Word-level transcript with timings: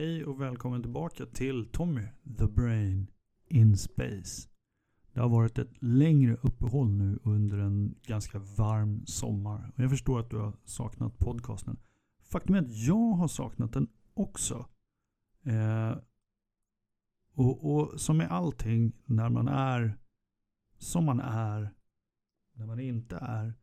Hej 0.00 0.24
och 0.24 0.40
välkommen 0.40 0.82
tillbaka 0.82 1.26
till 1.26 1.70
Tommy 1.72 2.02
the 2.38 2.46
Brain 2.46 3.10
in 3.46 3.76
Space. 3.76 4.48
Det 5.12 5.20
har 5.20 5.28
varit 5.28 5.58
ett 5.58 5.82
längre 5.82 6.36
uppehåll 6.42 6.90
nu 6.90 7.18
under 7.22 7.58
en 7.58 7.94
ganska 8.02 8.38
varm 8.38 9.06
sommar. 9.06 9.72
Och 9.76 9.82
jag 9.82 9.90
förstår 9.90 10.20
att 10.20 10.30
du 10.30 10.36
har 10.36 10.56
saknat 10.64 11.18
podcasten. 11.18 11.76
Faktum 12.22 12.54
är 12.54 12.58
att 12.58 12.86
jag 12.86 13.12
har 13.12 13.28
saknat 13.28 13.72
den 13.72 13.88
också. 14.14 14.66
Eh, 15.42 15.96
och, 17.34 17.74
och 17.74 18.00
som 18.00 18.16
med 18.16 18.30
allting 18.30 18.92
när 19.04 19.28
man 19.28 19.48
är 19.48 19.98
som 20.78 21.04
man 21.04 21.20
är, 21.20 21.74
när 22.52 22.66
man 22.66 22.80
inte 22.80 23.16
är, 23.16 23.54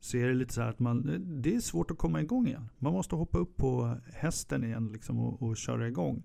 så 0.00 0.16
är 0.16 0.28
det 0.28 0.34
lite 0.34 0.54
så 0.54 0.60
här 0.60 0.68
att 0.68 0.78
man, 0.78 1.24
det 1.42 1.54
är 1.54 1.60
svårt 1.60 1.90
att 1.90 1.98
komma 1.98 2.20
igång 2.20 2.46
igen. 2.46 2.68
Man 2.78 2.92
måste 2.92 3.14
hoppa 3.14 3.38
upp 3.38 3.56
på 3.56 3.98
hästen 4.12 4.64
igen 4.64 4.88
liksom 4.92 5.18
och, 5.18 5.42
och 5.42 5.56
köra 5.56 5.88
igång. 5.88 6.24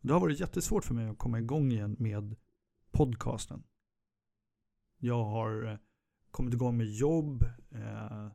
Det 0.00 0.12
har 0.12 0.20
varit 0.20 0.40
jättesvårt 0.40 0.84
för 0.84 0.94
mig 0.94 1.08
att 1.08 1.18
komma 1.18 1.38
igång 1.38 1.72
igen 1.72 1.96
med 1.98 2.36
podcasten. 2.92 3.62
Jag 4.98 5.24
har 5.24 5.64
eh, 5.64 5.78
kommit 6.30 6.54
igång 6.54 6.76
med 6.76 6.86
jobb. 6.86 7.42
Eh, 7.70 8.30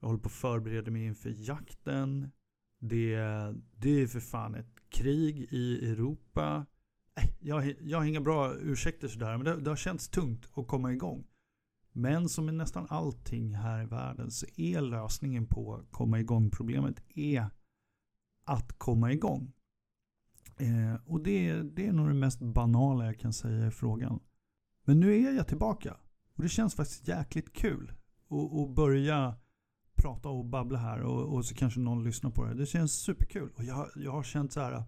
jag 0.00 0.08
håller 0.08 0.20
på 0.20 0.26
att 0.26 0.32
förbereda 0.32 0.90
mig 0.90 1.04
inför 1.04 1.34
jakten. 1.36 2.30
Det, 2.78 3.16
det 3.76 4.02
är 4.02 4.06
för 4.06 4.20
fan 4.20 4.54
ett 4.54 4.76
krig 4.88 5.48
i 5.50 5.90
Europa. 5.90 6.66
Äh, 7.20 7.30
jag, 7.40 7.74
jag 7.80 7.98
har 7.98 8.04
inga 8.04 8.20
bra 8.20 8.54
ursäkter 8.54 9.08
sådär, 9.08 9.36
men 9.36 9.44
det, 9.44 9.60
det 9.60 9.70
har 9.70 9.76
känts 9.76 10.08
tungt 10.08 10.48
att 10.54 10.66
komma 10.66 10.92
igång. 10.92 11.26
Men 11.98 12.28
som 12.28 12.44
med 12.44 12.54
nästan 12.54 12.86
allting 12.90 13.54
här 13.54 13.82
i 13.82 13.86
världen 13.86 14.30
så 14.30 14.46
är 14.56 14.80
lösningen 14.80 15.46
på 15.46 15.82
komma 15.90 16.20
igång 16.20 16.50
problemet 16.50 17.02
är 17.14 17.50
att 18.44 18.78
komma 18.78 19.12
igång. 19.12 19.52
Eh, 20.56 20.94
och 21.04 21.22
det, 21.22 21.62
det 21.62 21.86
är 21.86 21.92
nog 21.92 22.08
det 22.08 22.14
mest 22.14 22.40
banala 22.40 23.06
jag 23.06 23.18
kan 23.18 23.32
säga 23.32 23.66
i 23.66 23.70
frågan. 23.70 24.20
Men 24.84 25.00
nu 25.00 25.26
är 25.26 25.32
jag 25.32 25.48
tillbaka. 25.48 25.96
Och 26.34 26.42
det 26.42 26.48
känns 26.48 26.74
faktiskt 26.74 27.08
jäkligt 27.08 27.52
kul 27.52 27.92
att 28.30 28.74
börja 28.74 29.36
prata 29.94 30.28
och 30.28 30.44
babbla 30.44 30.78
här 30.78 31.00
och, 31.00 31.34
och, 31.34 31.44
så 31.44 31.54
kanske 31.54 31.80
någon 31.80 32.04
lyssnar 32.04 32.30
på 32.30 32.44
det. 32.44 32.54
Det 32.54 32.66
känns 32.66 32.92
superkul. 32.92 33.52
Och 33.56 33.64
jag, 33.64 33.88
jag 33.96 34.12
har 34.12 34.22
känt 34.22 34.52
så 34.52 34.60
här. 34.60 34.84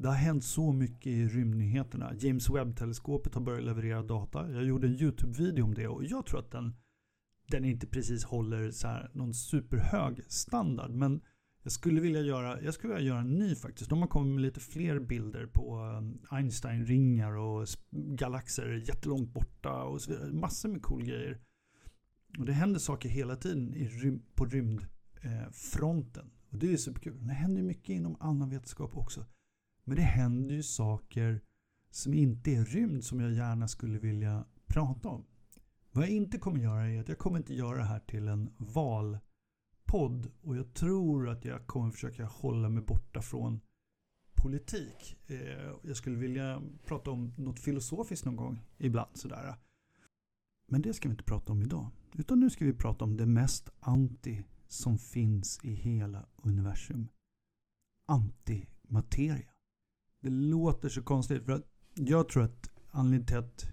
Det 0.00 0.08
har 0.08 0.14
hänt 0.14 0.44
så 0.44 0.72
mycket 0.72 1.06
i 1.06 1.28
rymdnyheterna. 1.28 2.14
James 2.18 2.50
Webb-teleskopet 2.50 3.34
har 3.34 3.40
börjat 3.40 3.64
leverera 3.64 4.02
data. 4.02 4.50
Jag 4.50 4.64
gjorde 4.64 4.86
en 4.86 4.92
YouTube-video 4.92 5.64
om 5.64 5.74
det 5.74 5.88
och 5.88 6.04
jag 6.04 6.26
tror 6.26 6.40
att 6.40 6.50
den, 6.50 6.74
den 7.50 7.64
inte 7.64 7.86
precis 7.86 8.24
håller 8.24 8.70
så 8.70 8.88
här 8.88 9.10
någon 9.14 9.34
superhög 9.34 10.20
standard. 10.28 10.90
Men 10.90 11.20
jag 11.62 11.72
skulle 11.72 12.00
vilja 12.00 12.20
göra, 12.20 12.62
jag 12.62 12.74
skulle 12.74 12.94
vilja 12.94 13.08
göra 13.08 13.20
en 13.20 13.38
ny 13.38 13.54
faktiskt. 13.54 13.90
De 13.90 14.00
har 14.00 14.08
kommit 14.08 14.34
med 14.34 14.42
lite 14.42 14.60
fler 14.60 14.98
bilder 14.98 15.46
på 15.46 15.78
um, 15.78 16.18
Einstein-ringar 16.30 17.32
och 17.32 17.66
galaxer 17.90 18.82
jättelångt 18.88 19.32
borta 19.32 19.82
och 19.82 20.00
så 20.00 20.10
vidare. 20.10 20.32
Massor 20.32 20.68
med 20.68 20.82
cool 20.82 21.04
grejer. 21.04 21.40
Och 22.38 22.46
det 22.46 22.52
händer 22.52 22.80
saker 22.80 23.08
hela 23.08 23.36
tiden 23.36 23.74
i 23.74 23.88
rym 23.88 24.22
på 24.34 24.44
rymdfronten. 24.44 26.26
Eh, 26.26 26.52
och 26.52 26.58
det 26.58 26.72
är 26.72 26.76
superkul. 26.76 27.26
Det 27.26 27.32
händer 27.32 27.62
mycket 27.62 27.88
inom 27.88 28.16
annan 28.20 28.50
vetenskap 28.50 28.96
också. 28.96 29.26
Men 29.90 29.96
det 29.96 30.02
händer 30.02 30.54
ju 30.54 30.62
saker 30.62 31.40
som 31.90 32.14
inte 32.14 32.50
är 32.50 32.64
rymd 32.64 33.04
som 33.04 33.20
jag 33.20 33.32
gärna 33.32 33.68
skulle 33.68 33.98
vilja 33.98 34.44
prata 34.66 35.08
om. 35.08 35.24
Vad 35.92 36.04
jag 36.04 36.10
inte 36.10 36.38
kommer 36.38 36.60
göra 36.60 36.88
är 36.88 37.00
att 37.00 37.08
jag 37.08 37.18
kommer 37.18 37.38
inte 37.38 37.54
göra 37.54 37.78
det 37.78 37.84
här 37.84 38.00
till 38.00 38.28
en 38.28 38.50
valpodd 38.56 40.30
och 40.42 40.56
jag 40.56 40.74
tror 40.74 41.28
att 41.28 41.44
jag 41.44 41.66
kommer 41.66 41.90
försöka 41.90 42.24
hålla 42.24 42.68
mig 42.68 42.82
borta 42.82 43.22
från 43.22 43.60
politik. 44.34 45.16
Eh, 45.26 45.72
jag 45.82 45.96
skulle 45.96 46.16
vilja 46.16 46.62
prata 46.84 47.10
om 47.10 47.34
något 47.36 47.60
filosofiskt 47.60 48.24
någon 48.24 48.36
gång 48.36 48.58
ibland 48.78 49.10
sådär. 49.14 49.54
Men 50.66 50.82
det 50.82 50.94
ska 50.94 51.08
vi 51.08 51.12
inte 51.12 51.24
prata 51.24 51.52
om 51.52 51.62
idag. 51.62 51.90
Utan 52.14 52.40
nu 52.40 52.50
ska 52.50 52.64
vi 52.64 52.72
prata 52.72 53.04
om 53.04 53.16
det 53.16 53.26
mest 53.26 53.70
anti 53.80 54.44
som 54.68 54.98
finns 54.98 55.60
i 55.62 55.74
hela 55.74 56.26
universum. 56.36 57.08
Antimateria. 58.06 59.49
Det 60.20 60.30
låter 60.30 60.88
så 60.88 61.02
konstigt 61.02 61.44
för 61.44 61.52
att 61.52 61.66
jag 61.94 62.28
tror 62.28 62.42
att 62.42 62.70
anledningen 62.90 63.26
till 63.26 63.36
att 63.36 63.66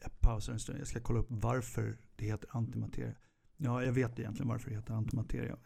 jag 0.00 0.20
pausar 0.20 0.52
en 0.52 0.60
stund. 0.60 0.80
Jag 0.80 0.86
ska 0.86 1.00
kolla 1.00 1.20
upp 1.20 1.26
varför 1.30 1.98
det 2.16 2.24
heter 2.24 2.48
antimateria. 2.52 3.14
Ja, 3.56 3.84
jag 3.84 3.92
vet 3.92 4.18
egentligen 4.18 4.48
varför 4.48 4.70
det 4.70 4.76
heter 4.76 4.94
antimateria. 4.94 5.56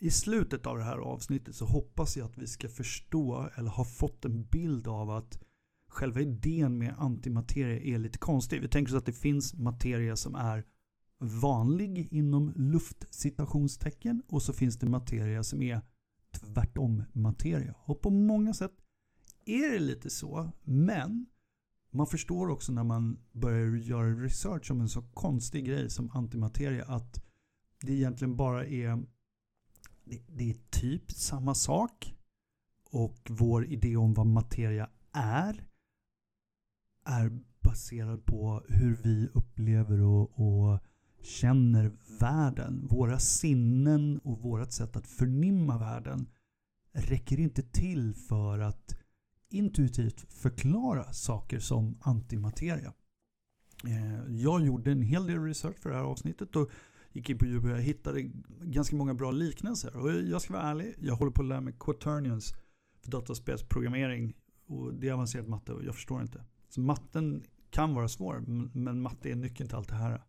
I 0.00 0.10
slutet 0.10 0.66
av 0.66 0.78
det 0.78 0.84
här 0.84 0.98
avsnittet 0.98 1.54
så 1.54 1.64
hoppas 1.64 2.16
jag 2.16 2.24
att 2.26 2.38
vi 2.38 2.46
ska 2.46 2.68
förstå 2.68 3.50
eller 3.54 3.70
ha 3.70 3.84
fått 3.84 4.24
en 4.24 4.44
bild 4.44 4.88
av 4.88 5.10
att 5.10 5.44
själva 5.88 6.20
idén 6.20 6.78
med 6.78 6.94
antimateria 6.98 7.94
är 7.94 7.98
lite 7.98 8.18
konstig. 8.18 8.60
Vi 8.60 8.68
tänker 8.68 8.92
oss 8.92 8.98
att 8.98 9.06
det 9.06 9.12
finns 9.12 9.54
materia 9.54 10.16
som 10.16 10.34
är 10.34 10.64
vanlig 11.18 12.08
inom 12.12 12.52
luftcitationstecken 12.56 14.22
och 14.28 14.42
så 14.42 14.52
finns 14.52 14.78
det 14.78 14.86
materia 14.86 15.44
som 15.44 15.62
är 15.62 15.80
tvärtom 16.40 17.04
materia. 17.12 17.74
Och 17.84 18.00
på 18.00 18.10
många 18.10 18.54
sätt 18.54 18.72
är 19.44 19.72
det 19.72 19.78
lite 19.78 20.10
så. 20.10 20.50
Men 20.64 21.26
man 21.90 22.06
förstår 22.06 22.48
också 22.48 22.72
när 22.72 22.84
man 22.84 23.18
börjar 23.32 23.76
göra 23.76 24.08
research 24.08 24.70
om 24.70 24.80
en 24.80 24.88
så 24.88 25.02
konstig 25.02 25.66
grej 25.66 25.90
som 25.90 26.10
antimateria 26.10 26.84
att 26.84 27.24
det 27.80 27.92
egentligen 27.92 28.36
bara 28.36 28.66
är 28.66 29.02
det, 30.04 30.22
det 30.28 30.50
är 30.50 30.56
typ 30.70 31.10
samma 31.12 31.54
sak. 31.54 32.14
Och 32.92 33.18
vår 33.30 33.66
idé 33.66 33.96
om 33.96 34.14
vad 34.14 34.26
materia 34.26 34.90
är 35.12 35.66
är 37.04 37.40
baserad 37.60 38.24
på 38.24 38.62
hur 38.68 38.96
vi 38.96 39.28
upplever 39.34 40.00
och, 40.00 40.40
och 40.40 40.80
känner 41.22 41.92
världen. 42.20 42.86
Våra 42.90 43.18
sinnen 43.18 44.18
och 44.18 44.40
vårt 44.40 44.72
sätt 44.72 44.96
att 44.96 45.06
förnimma 45.06 45.78
världen 45.78 46.26
räcker 46.92 47.40
inte 47.40 47.62
till 47.62 48.14
för 48.14 48.58
att 48.58 48.96
intuitivt 49.50 50.32
förklara 50.32 51.12
saker 51.12 51.58
som 51.58 51.98
antimateria. 52.00 52.92
Eh, 53.84 54.34
jag 54.34 54.66
gjorde 54.66 54.92
en 54.92 55.02
hel 55.02 55.26
del 55.26 55.44
research 55.44 55.78
för 55.78 55.90
det 55.90 55.96
här 55.96 56.04
avsnittet 56.04 56.56
och 56.56 56.70
gick 57.12 57.30
in 57.30 57.38
på 57.38 57.46
YouTube 57.46 57.72
och 57.72 57.78
jag 57.78 57.82
hittade 57.82 58.22
ganska 58.60 58.96
många 58.96 59.14
bra 59.14 59.30
liknelser. 59.30 59.96
Och 59.96 60.12
jag 60.12 60.42
ska 60.42 60.52
vara 60.52 60.62
ärlig, 60.62 60.94
jag 61.00 61.14
håller 61.14 61.32
på 61.32 61.42
att 61.42 61.48
lära 61.48 61.60
mig 61.60 61.74
quaternions 61.80 62.54
för 63.02 63.10
dataspelsprogrammering 63.10 64.34
och 64.66 64.94
det 64.94 65.08
är 65.08 65.12
avancerad 65.12 65.48
matte 65.48 65.72
och 65.72 65.84
jag 65.84 65.94
förstår 65.94 66.22
inte. 66.22 66.44
Så 66.68 66.80
matten 66.80 67.42
kan 67.70 67.94
vara 67.94 68.08
svår, 68.08 68.40
men 68.74 69.00
matte 69.00 69.30
är 69.30 69.34
nyckeln 69.34 69.68
till 69.68 69.76
allt 69.76 69.88
det 69.88 69.94
här. 69.94 70.22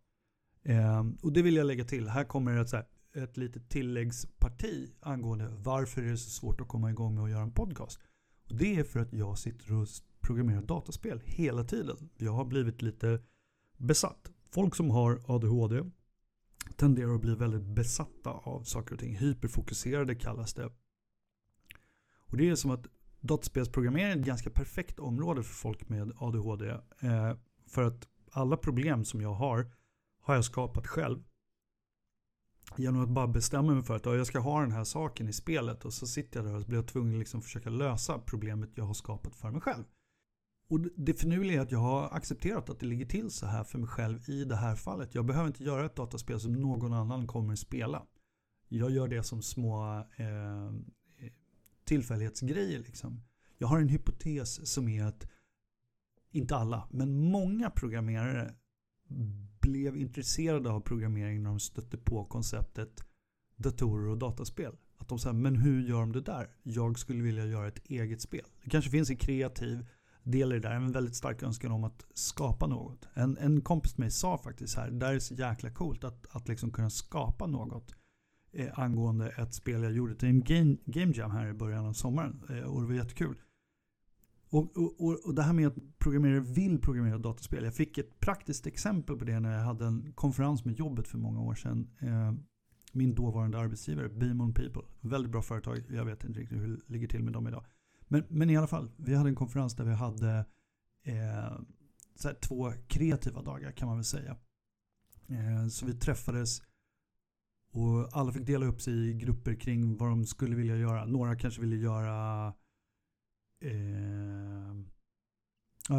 Eh, 0.64 1.06
och 1.22 1.34
det 1.34 1.42
vill 1.42 1.56
jag 1.56 1.68
lägga 1.68 1.84
till. 1.84 2.08
Här 2.08 2.24
kommer 2.24 2.58
ett, 2.58 2.70
så 2.70 2.76
här, 2.76 2.86
ett 3.14 3.38
litet 3.38 3.70
tilläggsparti 3.70 4.92
angående 5.00 5.50
varför 5.58 6.02
det 6.02 6.10
är 6.10 6.16
så 6.16 6.30
svårt 6.30 6.62
att 6.62 6.68
komma 6.68 6.90
igång 6.90 7.16
med 7.16 7.24
att 7.24 7.30
göra 7.30 7.42
en 7.42 7.54
podcast. 7.54 8.00
Och 8.50 8.56
det 8.56 8.76
är 8.76 8.84
för 8.84 9.00
att 9.00 9.14
jag 9.14 9.38
sitter 9.38 9.74
och 9.74 9.88
programmerar 10.22 10.62
dataspel 10.62 11.22
hela 11.26 11.64
tiden. 11.64 12.10
Jag 12.18 12.32
har 12.32 12.46
blivit 12.46 12.82
lite 12.82 13.22
besatt. 13.78 14.32
Folk 14.52 14.76
som 14.76 14.90
har 14.90 15.22
ADHD 15.28 15.84
tenderar 16.76 17.16
att 17.16 17.22
bli 17.22 17.36
väldigt 17.36 17.76
besatta 17.76 18.30
av 18.30 18.64
saker 18.64 18.94
och 18.94 19.00
ting. 19.00 19.16
Hyperfokuserade 19.16 20.16
kallas 20.16 20.54
det. 20.54 20.72
Och 22.32 22.38
det 22.38 22.50
är 22.50 22.56
som 22.56 22.72
att 22.72 22.88
dataspelsprogrammering 23.20 24.12
är 24.12 24.18
ett 24.18 24.26
ganska 24.26 24.50
perfekt 24.50 25.00
område 25.00 25.44
för 25.44 25.54
folk 25.54 25.90
med 25.90 26.12
ADHD. 26.18 26.70
Eh, 27.00 27.36
för 27.68 27.84
att 27.84 28.08
alla 28.32 28.58
problem 28.58 29.06
som 29.06 29.22
jag 29.22 29.34
har 29.34 29.72
har 30.22 30.36
jag 30.36 30.46
skapat 30.46 30.88
själv. 30.88 31.24
Genom 32.78 33.04
att 33.04 33.10
bara 33.10 33.28
bestämma 33.28 33.74
mig 33.74 33.84
för 33.84 33.96
att 33.96 34.06
jag 34.06 34.28
ska 34.28 34.40
ha 34.40 34.62
den 34.62 34.72
här 34.72 34.84
saken 34.84 35.28
i 35.30 35.34
spelet 35.34 35.86
och 35.86 35.94
så 35.94 36.08
sitter 36.08 36.40
jag 36.40 36.50
där 36.50 36.56
och 36.56 36.66
blir 36.66 36.78
jag 36.78 36.88
tvungen 36.88 37.14
att 37.14 37.20
liksom 37.20 37.42
försöka 37.42 37.70
lösa 37.70 38.20
problemet 38.20 38.70
jag 38.76 38.84
har 38.84 38.94
skapat 38.94 39.36
för 39.36 39.52
mig 39.52 39.62
själv. 39.62 39.84
Och 40.72 40.80
det 40.80 41.14
finurliga 41.14 41.58
är 41.58 41.64
att 41.64 41.72
jag 41.72 41.80
har 41.80 42.10
accepterat 42.12 42.70
att 42.70 42.80
det 42.80 42.86
ligger 42.86 43.06
till 43.06 43.30
så 43.30 43.46
här 43.46 43.64
för 43.64 43.80
mig 43.80 43.88
själv 43.88 44.30
i 44.30 44.44
det 44.44 44.56
här 44.56 44.76
fallet. 44.76 45.16
Jag 45.16 45.26
behöver 45.26 45.48
inte 45.48 45.64
göra 45.64 45.86
ett 45.86 45.96
dataspel 45.96 46.40
som 46.40 46.54
någon 46.54 46.94
annan 46.94 47.28
kommer 47.28 47.54
att 47.54 47.60
spela. 47.60 48.06
Jag 48.68 48.92
gör 48.92 49.08
det 49.08 49.24
som 49.24 49.42
små 49.42 50.06
eh, 50.16 50.66
eh, 50.66 51.32
tillfällighetsgrejer. 51.84 52.80
Liksom. 52.80 53.22
Jag 53.58 53.68
har 53.68 53.80
en 53.80 53.90
hypotes 53.90 54.72
som 54.74 54.88
är 54.88 55.04
att, 55.04 55.28
inte 56.32 56.56
alla, 56.56 56.88
men 56.92 57.32
många 57.32 57.70
programmerare 57.70 58.56
blev 59.62 59.98
intresserade 59.98 60.70
av 60.70 60.80
programmering 60.80 61.44
när 61.44 61.50
de 61.50 61.60
stötte 61.60 61.98
på 61.98 62.26
konceptet 62.26 63.04
datorer 63.56 64.08
och 64.08 64.18
dataspel. 64.18 64.76
Att 64.98 65.08
de 65.08 65.20
sa, 65.20 65.34
men 65.34 65.56
hur 65.56 65.82
gör 65.82 66.00
de 66.00 66.12
det 66.12 66.22
där? 66.22 66.50
Jag 66.64 67.00
skulle 67.00 67.24
vilja 67.24 67.46
göra 67.46 67.68
ett 67.68 67.82
eget 67.86 68.22
spel. 68.22 68.46
Det 68.64 68.70
kanske 68.70 68.92
finns 68.92 69.10
en 69.10 69.16
kreativ 69.18 69.86
del 70.24 70.52
i 70.52 70.56
det 70.56 70.60
där, 70.70 70.76
en 70.76 70.92
väldigt 70.92 71.16
stark 71.16 71.44
önskan 71.44 71.72
om 71.72 71.84
att 71.84 72.06
skapa 72.14 72.68
något. 72.68 73.08
En, 73.14 73.38
en 73.38 73.62
kompis 73.62 73.94
till 73.94 74.00
mig 74.00 74.12
sa 74.12 74.38
faktiskt 74.38 74.78
här, 74.78 74.92
det 74.92 75.00
där 75.00 75.14
är 75.14 75.20
så 75.20 75.34
jäkla 75.34 75.70
coolt 75.72 76.04
att, 76.04 76.36
att 76.36 76.48
liksom 76.48 76.72
kunna 76.72 76.90
skapa 76.90 77.48
något. 77.48 77.96
eh, 78.54 78.80
angående 78.80 79.30
ett 79.30 79.54
spel 79.54 79.84
jag 79.84 79.92
gjorde 79.92 80.16
till 80.16 80.30
en 80.30 80.44
game, 80.44 80.78
game 80.86 81.14
jam 81.16 81.32
här 81.32 81.48
i 81.48 81.54
början 81.54 81.86
av 81.86 81.94
sommaren. 81.94 82.44
Eh, 82.50 82.64
och 82.64 82.82
det 82.82 82.88
var 82.88 82.94
jättekul. 82.94 83.36
Och, 84.52 84.78
och, 84.78 85.26
och 85.26 85.36
det 85.36 85.42
här 85.42 85.54
med 85.54 85.68
att 85.68 86.00
programmerare 86.00 86.40
vill 86.40 86.82
programmera 86.82 87.18
dataspel. 87.18 87.64
Jag 87.64 87.76
fick 87.76 87.98
ett 87.98 88.20
praktiskt 88.20 88.68
exempel 88.68 89.18
på 89.18 89.26
det 89.26 89.40
när 89.40 89.54
jag 89.54 89.64
hade 89.64 89.86
en 89.86 90.14
konferens 90.14 90.66
med 90.66 90.80
jobbet 90.80 91.08
för 91.08 91.18
många 91.18 91.42
år 91.42 91.56
sedan. 91.56 91.90
Eh, 92.00 92.34
min 92.94 93.16
dåvarande 93.16 93.60
arbetsgivare, 93.60 94.10
Beamon 94.10 94.54
People. 94.54 94.82
Väldigt 95.02 95.32
bra 95.32 95.42
företag. 95.42 95.84
Jag 95.90 96.06
vet 96.06 96.24
inte 96.24 96.40
riktigt 96.40 96.58
hur 96.58 96.68
det 96.68 96.94
ligger 96.94 97.08
till 97.08 97.24
med 97.24 97.34
dem 97.34 97.48
idag. 97.48 97.66
Men, 98.08 98.24
men 98.30 98.50
i 98.50 98.58
alla 98.58 98.68
fall, 98.68 98.92
vi 98.98 99.16
hade 99.16 99.30
en 99.30 99.36
konferens 99.36 99.76
där 99.76 99.84
vi 99.84 99.94
hade 99.94 100.46
eh, 101.04 102.32
två 102.42 102.74
kreativa 102.88 103.42
dagar 103.42 103.72
kan 103.72 103.88
man 103.88 103.98
väl 103.98 104.06
säga. 104.06 104.38
Eh, 105.28 105.68
så 105.68 105.86
vi 105.86 105.94
träffades 105.94 106.62
och 107.72 108.18
alla 108.18 108.32
fick 108.32 108.46
dela 108.46 108.66
upp 108.66 108.82
sig 108.82 109.10
i 109.10 109.14
grupper 109.14 109.54
kring 109.54 109.98
vad 109.98 110.10
de 110.10 110.26
skulle 110.26 110.56
vilja 110.56 110.76
göra. 110.76 111.06
Några 111.06 111.36
kanske 111.36 111.62
ville 111.62 111.76
göra 111.76 112.54
eh, 113.62 114.72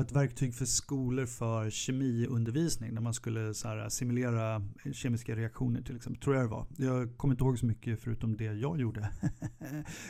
ett 0.00 0.12
verktyg 0.12 0.54
för 0.54 0.64
skolor 0.64 1.26
för 1.26 1.70
kemiundervisning. 1.70 2.94
När 2.94 3.00
man 3.00 3.14
skulle 3.14 3.54
så 3.54 3.68
här, 3.68 3.88
simulera 3.88 4.62
kemiska 4.92 5.36
reaktioner 5.36 5.82
till 5.82 5.96
exempel. 5.96 6.22
Tror 6.22 6.36
jag 6.36 6.44
det 6.44 6.50
var. 6.50 6.66
Jag 6.76 7.16
kommer 7.16 7.34
inte 7.34 7.44
ihåg 7.44 7.58
så 7.58 7.66
mycket 7.66 8.00
förutom 8.00 8.36
det 8.36 8.44
jag 8.44 8.80
gjorde. 8.80 9.10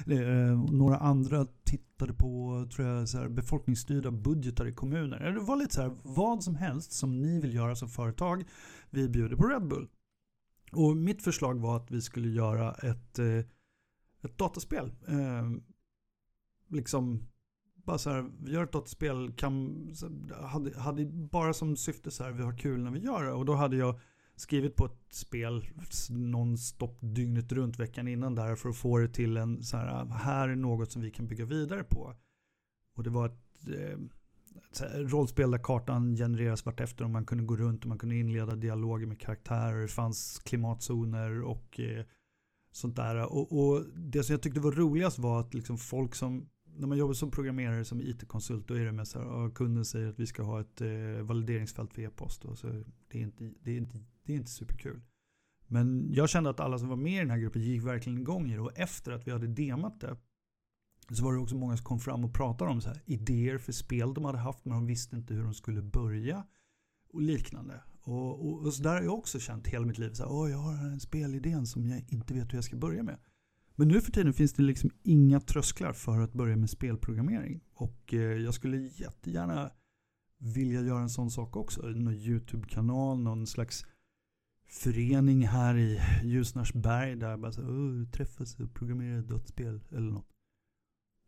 Eh, 0.07 0.65
några 0.73 0.97
andra 0.97 1.47
tittade 1.65 2.15
på 2.15 2.67
tror 2.75 2.89
jag, 2.89 3.09
så 3.09 3.19
här, 3.19 3.29
befolkningsstyrda 3.29 4.11
budgetar 4.11 4.67
i 4.67 4.73
kommuner. 4.73 5.33
Det 5.33 5.41
var 5.41 5.57
lite 5.57 5.75
så 5.75 5.83
här, 5.83 5.97
vad 6.03 6.45
som 6.45 6.55
helst 6.55 6.93
som 6.93 7.23
ni 7.23 7.41
vill 7.41 7.55
göra 7.55 7.77
som 7.77 7.89
företag. 7.89 8.45
Vi 8.91 9.09
bjuder 9.09 9.37
på 9.37 9.47
Red 9.47 9.69
Bull. 9.69 9.89
Och 10.73 10.97
mitt 10.97 11.23
förslag 11.23 11.61
var 11.61 11.77
att 11.77 11.91
vi 11.91 12.03
skulle 12.03 12.29
göra 12.29 12.73
ett, 12.73 13.19
eh, 13.19 13.39
ett 14.23 14.39
dataspel. 14.39 14.93
Eh, 15.09 15.51
liksom 16.69 17.27
bara 17.85 17.99
så 17.99 18.11
här, 18.11 18.31
vi 18.43 18.53
gör 18.53 18.65
ett 18.65 18.73
dataspel, 18.73 19.33
kan, 19.33 19.87
hade, 20.43 20.81
hade 20.81 21.05
bara 21.07 21.53
som 21.53 21.77
syfte 21.77 22.11
så 22.11 22.25
här, 22.25 22.33
vi 22.33 22.43
har 22.43 22.59
kul 22.59 22.83
när 22.83 22.91
vi 22.91 22.99
gör 22.99 23.25
det. 23.25 23.33
Och 23.33 23.45
då 23.45 23.55
hade 23.55 23.77
jag 23.77 24.01
skrivit 24.37 24.77
på 24.77 24.87
ett 24.87 25.15
spel 25.15 25.65
nonstop 26.11 26.99
dygnet 27.01 27.53
runt 27.53 27.79
veckan 27.79 28.09
innan 28.09 28.35
där 28.35 28.57
för 28.57 28.69
att 28.69 28.77
få 28.77 28.99
det 28.99 29.09
till 29.09 29.37
en 29.37 29.63
så 29.63 29.77
här, 29.77 30.05
här 30.05 30.49
är 30.49 30.57
något 30.57 30.93
som 30.93 31.03
vi 31.03 31.11
kan 31.11 31.27
bygga 31.27 31.45
vidare 31.45 31.85
på. 31.85 32.15
Och 32.97 33.03
det 33.03 33.11
var 33.11 33.27
ett 33.27 33.69
eh, 33.69 33.99
rollspel 34.95 35.51
där 35.51 35.59
kartan 35.59 36.17
genereras 36.17 36.67
vartefter 36.67 37.05
och 37.05 37.11
man 37.11 37.27
kunde 37.27 37.45
gå 37.45 37.57
runt 37.57 37.83
och 37.83 37.89
man 37.89 37.99
kunde 37.99 38.17
inleda 38.17 38.55
dialoger 38.55 39.07
med 39.07 39.21
karaktärer. 39.21 39.83
Det 39.83 39.89
fanns 39.89 40.39
klimatzoner 40.39 41.43
och 41.43 41.81
eh, 41.81 42.05
sånt 42.73 42.97
där. 42.97 43.33
Och, 43.33 43.59
och, 43.59 43.85
det 43.97 44.23
som 44.23 44.33
jag 44.33 44.43
tyckte 44.43 44.61
var 44.61 44.73
roligast 44.73 45.19
var 45.19 45.41
att 45.41 45.55
liksom 45.55 45.79
folk 45.79 46.15
som, 46.15 46.49
när 46.77 46.87
man 46.87 46.99
jobbar 46.99 47.15
som 47.15 47.31
programmerare, 47.31 47.85
som 47.85 48.01
IT-konsult, 48.01 48.69
då 48.69 48.75
är 48.75 48.85
det 48.85 48.93
med 48.93 49.09
så 49.09 49.19
här, 49.19 49.51
kunden 49.51 49.85
säger 49.85 50.09
att 50.09 50.19
vi 50.19 50.27
ska 50.27 50.43
ha 50.43 50.61
ett 50.61 50.81
eh, 50.81 51.23
valideringsfält 51.23 51.95
för 51.95 52.03
e-post. 52.03 52.43
Så 52.55 52.67
det, 53.09 53.19
är 53.19 53.23
inte, 53.23 53.53
det, 53.63 53.71
är 53.71 53.77
inte, 53.77 53.99
det 54.25 54.33
är 54.33 54.37
inte 54.37 54.51
superkul. 54.51 55.01
Men 55.67 56.13
jag 56.13 56.29
kände 56.29 56.51
att 56.51 56.61
alla 56.61 56.79
som 56.79 56.89
var 56.89 56.97
med 56.97 57.13
i 57.13 57.19
den 57.19 57.31
här 57.31 57.39
gruppen 57.39 57.63
gick 57.63 57.83
verkligen 57.83 58.19
igång 58.19 58.51
i 58.51 58.55
det. 58.55 58.61
Och 58.61 58.79
efter 58.79 59.13
att 59.13 59.27
vi 59.27 59.31
hade 59.31 59.47
demat 59.47 60.01
det 60.01 60.17
så 61.11 61.25
var 61.25 61.33
det 61.33 61.39
också 61.39 61.57
många 61.57 61.77
som 61.77 61.85
kom 61.85 62.01
fram 62.01 62.25
och 62.25 62.35
pratade 62.35 62.71
om 62.71 62.81
så 62.81 62.89
här, 62.89 63.03
idéer 63.05 63.59
för 63.59 63.73
spel 63.73 64.15
de 64.15 64.25
hade 64.25 64.39
haft 64.39 64.65
men 64.65 64.75
de 64.75 64.87
visste 64.87 65.17
inte 65.17 65.35
hur 65.35 65.45
de 65.45 65.55
skulle 65.55 65.83
börja. 65.83 66.47
Och 67.09 67.23
liknande. 67.23 67.81
Och, 68.01 68.47
och, 68.47 68.67
och 68.67 68.75
så 68.75 68.83
där 68.83 68.95
har 68.95 69.03
jag 69.03 69.15
också 69.15 69.41
känt 69.41 69.67
hela 69.67 69.87
mitt 69.87 69.99
liv. 69.99 70.13
Så 70.13 70.23
här, 70.23 70.31
oh, 70.31 70.51
jag 70.51 70.59
har 70.59 70.73
en 70.73 71.01
spelidé 71.01 71.67
som 71.67 71.87
jag 71.87 72.05
inte 72.09 72.35
vet 72.35 72.53
hur 72.53 72.57
jag 72.57 72.65
ska 72.65 72.77
börja 72.77 73.03
med. 73.03 73.19
Men 73.75 73.89
nu 73.89 74.01
för 74.01 74.13
tiden 74.13 74.33
finns 74.33 74.53
det 74.53 74.63
liksom 74.63 74.91
inga 75.03 75.41
trösklar 75.41 75.93
för 75.93 76.21
att 76.21 76.33
börja 76.33 76.57
med 76.57 76.71
spelprogrammering. 76.71 77.61
Och 77.75 78.15
eh, 78.15 78.21
jag 78.21 78.55
skulle 78.55 78.77
jättegärna 78.77 79.71
vilja 80.39 80.81
göra 80.81 81.01
en 81.01 81.11
sån 81.11 81.31
sak 81.31 81.57
också. 81.57 81.83
Någon 81.83 82.15
YouTube-kanal, 82.15 83.19
någon 83.19 83.47
slags 83.47 83.87
förening 84.69 85.47
här 85.47 85.77
i 85.77 86.01
Ljusnarsberg 86.25 87.17
där 87.17 87.37
bara 87.37 87.53
så, 87.53 87.63
träffas 88.13 88.61
och 88.61 88.75
programmerar 88.75 89.23
dödsspel 89.23 89.81
eller 89.91 90.11
något. 90.11 90.29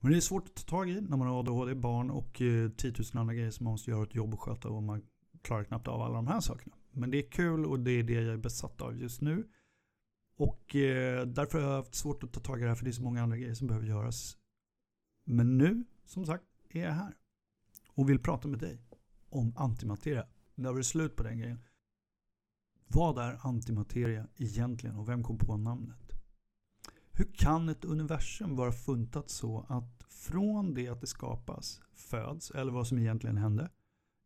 Men 0.01 0.13
det 0.13 0.19
är 0.19 0.21
svårt 0.21 0.49
att 0.49 0.55
ta 0.55 0.63
tag 0.63 0.91
i 0.91 1.01
när 1.01 1.17
man 1.17 1.27
har 1.29 1.41
ADHD, 1.41 1.75
barn 1.75 2.11
och 2.11 2.43
eh, 2.43 2.71
10 2.71 2.93
000 2.93 3.07
andra 3.13 3.35
grejer 3.35 3.51
som 3.51 3.65
man 3.65 3.71
måste 3.71 3.91
göra 3.91 4.03
ett 4.03 4.15
jobb 4.15 4.35
och 4.35 4.41
sköta 4.41 4.69
och 4.69 4.83
man 4.83 5.03
klarar 5.43 5.65
knappt 5.65 5.89
av 5.89 6.03
alla 6.03 6.15
de 6.15 6.27
här 6.27 6.41
sakerna. 6.41 6.77
Men 6.93 7.11
det 7.11 7.19
är 7.19 7.31
kul 7.31 7.67
och 7.67 7.81
det 7.81 7.91
är 7.91 8.03
det 8.03 8.13
jag 8.13 8.35
är 8.35 8.37
besatt 8.37 8.81
av 8.81 8.97
just 8.97 9.21
nu. 9.21 9.49
Och 10.37 10.77
eh, 10.77 11.27
därför 11.27 11.61
har 11.61 11.69
jag 11.69 11.77
haft 11.77 11.95
svårt 11.95 12.23
att 12.23 12.33
ta 12.33 12.41
tag 12.41 12.59
i 12.59 12.63
det 12.63 12.69
här 12.69 12.75
för 12.75 12.85
det 12.85 12.91
är 12.91 12.93
så 12.93 13.03
många 13.03 13.23
andra 13.23 13.37
grejer 13.37 13.55
som 13.55 13.67
behöver 13.67 13.87
göras. 13.87 14.37
Men 15.25 15.59
nu, 15.59 15.85
som 16.05 16.27
sagt, 16.27 16.45
är 16.71 16.85
jag 16.85 16.93
här. 16.93 17.17
Och 17.89 18.11
vill 18.11 18.19
prata 18.19 18.49
med 18.49 18.59
dig 18.59 18.79
om 19.29 19.53
antimateria. 19.57 20.27
Nu 20.55 20.69
har 20.69 20.75
vi 20.75 20.85
slut 20.85 21.17
på 21.17 21.23
den 21.23 21.39
grejen. 21.39 21.61
Vad 22.87 23.19
är 23.19 23.47
antimateria 23.47 24.27
egentligen 24.37 24.97
och 24.97 25.09
vem 25.09 25.23
kom 25.23 25.39
på 25.39 25.57
namnet? 25.57 26.13
Hur 27.13 27.33
kan 27.33 27.69
ett 27.69 27.85
universum 27.85 28.57
vara 28.57 28.73
funtat 28.73 29.31
så 29.31 29.67
att 29.69 30.05
från 30.09 30.75
det 30.75 30.89
att 30.89 31.01
det 31.01 31.07
skapas, 31.07 31.81
föds, 31.95 32.51
eller 32.51 32.73
vad 32.73 32.87
som 32.87 32.99
egentligen 32.99 33.37
hände, 33.37 33.71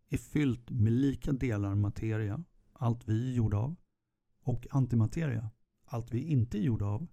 är 0.09 0.19
fyllt 0.19 0.71
med 0.71 0.93
lika 0.93 1.33
delar 1.33 1.75
materia, 1.75 2.45
allt 2.73 3.09
vi 3.09 3.31
är 3.31 3.37
gjorda 3.37 3.57
av, 3.57 3.77
och 4.43 4.67
antimateria, 4.71 5.51
allt 5.89 6.15
vi 6.15 6.21
inte 6.21 6.59
är 6.59 6.63
gjorda 6.63 6.87
av. 6.87 7.07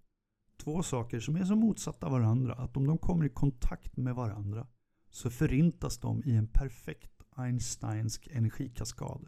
Två 0.64 0.84
saker 0.84 1.20
som 1.20 1.36
är 1.36 1.46
så 1.46 1.56
motsatta 1.56 2.10
varandra 2.10 2.54
att 2.54 2.78
om 2.78 2.88
de 2.88 2.98
kommer 2.98 3.26
i 3.26 3.30
kontakt 3.30 3.98
med 3.98 4.16
varandra 4.16 4.68
så 5.10 5.30
förintas 5.30 5.98
de 5.98 6.24
i 6.26 6.36
en 6.36 6.48
perfekt 6.48 7.16
Einsteinsk 7.36 8.28
energikaskad. 8.28 9.28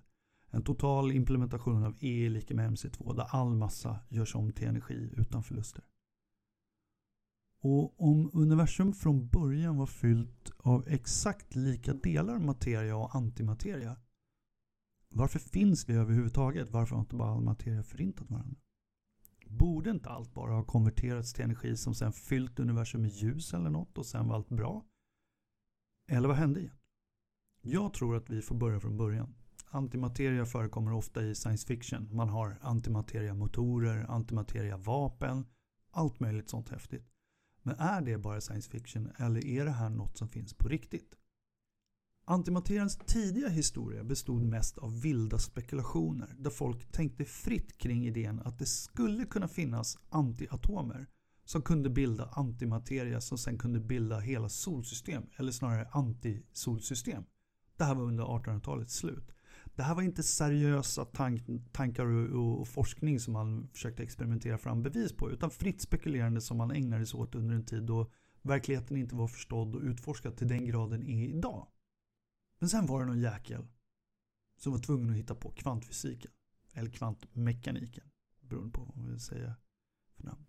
En 0.50 0.64
total 0.64 1.12
implementation 1.12 1.84
av 1.84 1.96
E 2.00 2.26
är 2.26 2.30
lika 2.30 2.56
med 2.56 2.72
MC2 2.72 3.16
där 3.16 3.28
all 3.30 3.56
massa 3.56 4.00
görs 4.10 4.36
om 4.36 4.52
till 4.52 4.68
energi 4.68 5.14
utan 5.18 5.44
förluster. 5.44 5.84
Och 7.62 8.02
om 8.02 8.30
universum 8.34 8.94
från 8.94 9.28
början 9.28 9.78
var 9.78 9.86
fyllt 9.86 10.52
av 10.58 10.88
exakt 10.88 11.56
lika 11.56 11.94
delar 11.94 12.40
materia 12.40 12.98
och 12.98 13.16
antimateria, 13.16 13.98
varför 15.10 15.40
finns 15.40 15.90
vi 15.90 15.94
överhuvudtaget? 15.94 16.72
Varför 16.72 16.96
har 16.96 17.02
inte 17.02 17.16
bara 17.16 17.32
all 17.32 17.42
materia 17.42 17.84
förintat 17.84 18.30
varandra? 18.30 18.62
Borde 19.50 19.90
inte 19.90 20.10
allt 20.10 20.34
bara 20.34 20.54
ha 20.54 20.64
konverterats 20.64 21.34
till 21.34 21.44
energi 21.44 21.78
som 21.78 21.94
sen 21.96 22.14
fyllt 22.14 22.60
universum 22.60 23.02
med 23.02 23.12
ljus 23.12 23.54
eller 23.54 23.70
något 23.70 23.98
och 23.98 24.06
sen 24.06 24.28
var 24.28 24.36
allt 24.36 24.50
bra? 24.50 24.86
Eller 26.12 26.28
vad 26.28 26.38
hände 26.38 26.60
igen? 26.60 26.78
Jag 27.62 27.94
tror 27.94 28.16
att 28.16 28.30
vi 28.30 28.42
får 28.42 28.56
börja 28.56 28.80
från 28.80 28.98
början. 28.98 29.36
Antimateria 29.70 30.46
förekommer 30.46 30.94
ofta 30.94 31.24
i 31.24 31.36
science 31.36 31.68
fiction. 31.68 32.16
Man 32.16 32.30
har 32.30 32.58
antimateria-motorer, 32.62 34.06
antimateria-vapen, 34.10 35.46
allt 35.92 36.20
möjligt 36.20 36.50
sånt 36.50 36.70
häftigt. 36.70 37.10
Men 37.62 37.76
är 37.80 38.02
det 38.02 38.18
bara 38.18 38.42
science 38.42 38.70
fiction 38.70 39.12
eller 39.18 39.46
är 39.46 39.66
det 39.66 39.72
här 39.72 39.90
något 39.90 40.18
som 40.18 40.30
finns 40.30 40.54
på 40.54 40.68
riktigt? 40.68 41.18
Antimaterians 42.30 42.98
tidiga 42.98 43.50
historia 43.50 44.04
bestod 44.04 44.42
mest 44.44 44.78
av 44.78 45.02
vilda 45.02 45.40
spekulationer 45.40 46.36
där 46.40 46.50
folk 46.50 46.92
tänkte 46.92 47.26
fritt 47.26 47.78
kring 47.78 48.06
idén 48.08 48.42
att 48.46 48.60
det 48.60 48.66
skulle 48.66 49.26
kunna 49.26 49.48
finnas 49.48 49.98
antiatomer 50.10 51.08
som 51.46 51.62
kunde 51.62 51.90
bilda 51.90 52.30
antimateria 52.32 53.22
som 53.22 53.38
sen 53.38 53.58
kunde 53.58 53.80
bilda 53.80 54.20
hela 54.20 54.50
solsystem, 54.50 55.24
eller 55.36 55.52
snarare 55.52 55.88
antisolsystem. 55.92 57.24
Det 57.78 57.84
här 57.84 57.96
var 57.96 58.04
under 58.04 58.24
1800-talets 58.24 58.96
slut. 58.96 59.36
Det 59.76 59.84
här 59.84 59.96
var 59.96 60.02
inte 60.02 60.24
seriösa 60.24 61.06
tank, 61.06 61.42
tankar 61.72 62.06
och, 62.06 62.60
och, 62.60 62.68
forskning 62.68 63.20
som 63.20 63.34
man 63.34 63.70
försökte 63.74 64.04
experimentera 64.04 64.58
fram 64.58 64.84
bevis 64.84 65.14
på. 65.14 65.32
Utan 65.32 65.50
fritt 65.50 65.82
spekulerande 65.82 66.42
som 66.42 66.58
man 66.58 66.72
ägnade 66.72 67.06
sig 67.06 67.20
åt 67.20 67.36
under 67.36 67.56
en 67.56 67.66
tid 67.66 67.84
då 67.84 68.12
verkligheten 68.42 68.98
inte 68.98 69.16
var 69.16 69.28
förstådd 69.28 69.76
och 69.76 69.82
utforskad 69.82 70.38
till 70.38 70.48
den 70.48 70.66
graden 70.66 71.04
är 71.04 71.28
idag. 71.28 71.68
Men 72.60 72.70
sen 72.70 72.86
var 72.86 73.00
det 73.00 73.06
någon 73.06 73.20
jäkel 73.20 73.68
som 74.58 74.72
var 74.72 74.80
tvungen 74.80 75.10
att 75.10 75.16
hitta 75.16 75.36
på 75.36 75.52
kvantfysiken. 75.52 76.32
Eller 76.74 76.90
kvantmekaniken. 76.90 78.04
Beroende 78.42 78.72
på 78.72 78.84
vad 78.84 78.98
man 78.98 79.10
vill 79.10 79.20
säga 79.20 79.56
för 80.16 80.24
namn. 80.24 80.46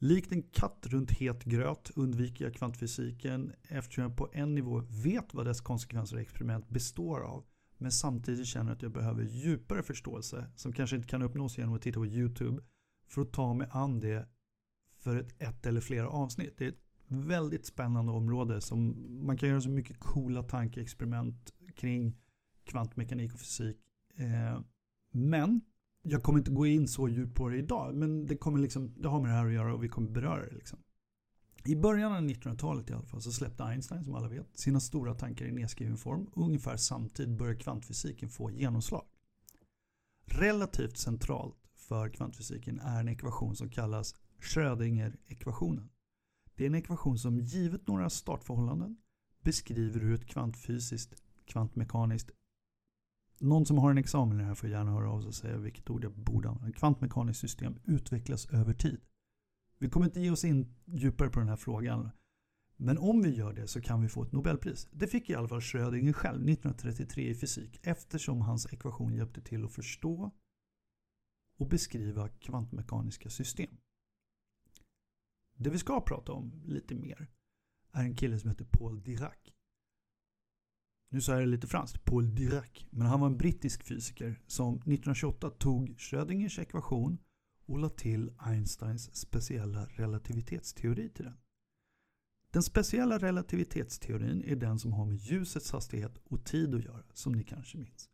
Likt 0.00 0.32
en 0.32 0.42
katt 0.42 0.86
runt 0.86 1.10
het 1.10 1.44
gröt 1.44 1.90
undviker 1.94 2.44
jag 2.44 2.54
kvantfysiken 2.54 3.52
eftersom 3.62 4.02
jag 4.02 4.16
på 4.16 4.28
en 4.32 4.54
nivå 4.54 4.82
vet 4.88 5.34
vad 5.34 5.46
dess 5.46 5.60
konsekvenser 5.60 6.16
och 6.16 6.22
experiment 6.22 6.68
består 6.68 7.20
av 7.20 7.44
men 7.78 7.92
samtidigt 7.92 8.46
känner 8.46 8.72
att 8.72 8.82
jag 8.82 8.92
behöver 8.92 9.22
djupare 9.22 9.82
förståelse 9.82 10.50
som 10.56 10.72
kanske 10.72 10.96
inte 10.96 11.08
kan 11.08 11.22
uppnås 11.22 11.58
genom 11.58 11.74
att 11.74 11.82
titta 11.82 12.00
på 12.00 12.06
YouTube 12.06 12.62
för 13.08 13.22
att 13.22 13.32
ta 13.32 13.54
mig 13.54 13.68
an 13.70 14.00
det 14.00 14.28
för 14.98 15.16
ett, 15.16 15.42
ett 15.42 15.66
eller 15.66 15.80
flera 15.80 16.08
avsnitt. 16.08 16.54
Det 16.58 16.64
är 16.64 16.68
ett 16.68 16.87
väldigt 17.08 17.66
spännande 17.66 18.12
område 18.12 18.60
som 18.60 18.96
man 19.26 19.36
kan 19.36 19.48
göra 19.48 19.60
så 19.60 19.70
mycket 19.70 20.00
coola 20.00 20.42
tankeexperiment 20.42 21.52
kring 21.74 22.16
kvantmekanik 22.64 23.34
och 23.34 23.40
fysik. 23.40 23.76
Eh, 24.16 24.60
men 25.10 25.60
Jag 26.02 26.22
kommer 26.22 26.38
inte 26.38 26.50
gå 26.50 26.66
in 26.66 26.88
så 26.88 27.08
djupt 27.08 27.34
på 27.34 27.48
det 27.48 27.56
idag, 27.56 27.94
men 27.94 28.26
det, 28.26 28.36
kommer 28.36 28.58
liksom, 28.58 28.94
det 28.96 29.08
har 29.08 29.20
med 29.20 29.30
det 29.30 29.34
här 29.34 29.46
att 29.46 29.52
göra 29.52 29.74
och 29.74 29.84
vi 29.84 29.88
kommer 29.88 30.10
beröra 30.10 30.46
det. 30.46 30.54
Liksom. 30.54 30.78
I 31.64 31.76
början 31.76 32.12
av 32.12 32.22
1900-talet 32.22 32.90
i 32.90 32.92
alla 32.92 33.06
fall 33.06 33.22
så 33.22 33.32
släppte 33.32 33.64
Einstein, 33.64 34.04
som 34.04 34.14
alla 34.14 34.28
vet, 34.28 34.58
sina 34.58 34.80
stora 34.80 35.14
tankar 35.14 35.46
i 35.46 35.52
nedskriven 35.52 35.96
form. 35.96 36.30
Ungefär 36.32 36.76
samtidigt 36.76 37.38
började 37.38 37.58
kvantfysiken 37.58 38.28
få 38.28 38.50
genomslag. 38.50 39.04
Relativt 40.24 40.96
centralt 40.96 41.56
för 41.76 42.08
kvantfysiken 42.08 42.80
är 42.80 43.00
en 43.00 43.08
ekvation 43.08 43.56
som 43.56 43.70
kallas 43.70 44.14
Schrödinger-ekvationen. 44.40 45.88
Det 46.58 46.64
är 46.64 46.66
en 46.66 46.74
ekvation 46.74 47.18
som 47.18 47.40
givet 47.40 47.86
några 47.86 48.10
startförhållanden 48.10 48.96
beskriver 49.42 50.00
hur 50.00 50.14
ett 50.14 50.26
kvantfysiskt, 50.26 51.22
kvantmekaniskt 51.46 52.30
någon 53.40 53.66
som 53.66 53.78
har 53.78 53.90
en 53.90 53.98
examen 53.98 54.36
i 54.36 54.40
det 54.40 54.46
här 54.46 54.54
får 54.54 54.68
gärna 54.68 54.90
höra 54.90 55.10
av 55.10 55.20
sig 55.20 55.28
och 55.28 55.34
säga 55.34 55.58
vilket 55.58 55.90
ord 55.90 56.04
jag 56.04 56.12
borde 56.12 56.48
använda. 56.48 56.78
Kvantmekaniskt 56.78 57.40
system 57.40 57.78
utvecklas 57.84 58.46
över 58.46 58.72
tid. 58.72 59.00
Vi 59.78 59.88
kommer 59.88 60.06
inte 60.06 60.20
ge 60.20 60.30
oss 60.30 60.44
in 60.44 60.74
djupare 60.84 61.30
på 61.30 61.38
den 61.38 61.48
här 61.48 61.56
frågan. 61.56 62.10
Men 62.76 62.98
om 62.98 63.22
vi 63.22 63.34
gör 63.34 63.52
det 63.52 63.68
så 63.68 63.80
kan 63.80 64.02
vi 64.02 64.08
få 64.08 64.22
ett 64.22 64.32
Nobelpris. 64.32 64.88
Det 64.92 65.06
fick 65.06 65.30
i 65.30 65.34
alla 65.34 65.48
fall 65.48 65.60
Schrödinger 65.60 66.12
själv 66.12 66.48
1933 66.48 67.28
i 67.28 67.34
fysik 67.34 67.80
eftersom 67.82 68.40
hans 68.40 68.72
ekvation 68.72 69.14
hjälpte 69.14 69.40
till 69.40 69.64
att 69.64 69.72
förstå 69.72 70.30
och 71.58 71.68
beskriva 71.68 72.28
kvantmekaniska 72.28 73.30
system. 73.30 73.76
Det 75.60 75.70
vi 75.70 75.78
ska 75.78 76.00
prata 76.00 76.32
om 76.32 76.62
lite 76.64 76.94
mer 76.94 77.26
är 77.92 78.02
en 78.02 78.16
kille 78.16 78.38
som 78.38 78.50
heter 78.50 78.64
Paul 78.64 79.02
Dirac. 79.02 79.38
Nu 81.10 81.20
sa 81.20 81.32
jag 81.32 81.42
det 81.42 81.46
lite 81.46 81.66
franskt, 81.66 82.04
Paul 82.04 82.34
Dirac, 82.34 82.86
men 82.90 83.06
han 83.06 83.20
var 83.20 83.26
en 83.26 83.36
brittisk 83.36 83.84
fysiker 83.84 84.42
som 84.46 84.74
1928 84.74 85.50
tog 85.50 85.94
Schrödingers 85.98 86.58
ekvation 86.58 87.18
och 87.66 87.78
lade 87.78 87.94
till 87.94 88.32
Einsteins 88.38 89.16
speciella 89.16 89.86
relativitetsteori 89.86 91.08
till 91.08 91.24
den. 91.24 91.38
Den 92.50 92.62
speciella 92.62 93.18
relativitetsteorin 93.18 94.44
är 94.44 94.56
den 94.56 94.78
som 94.78 94.92
har 94.92 95.06
med 95.06 95.16
ljusets 95.16 95.72
hastighet 95.72 96.18
och 96.24 96.44
tid 96.44 96.74
att 96.74 96.84
göra, 96.84 97.02
som 97.12 97.32
ni 97.32 97.44
kanske 97.44 97.78
minns. 97.78 98.10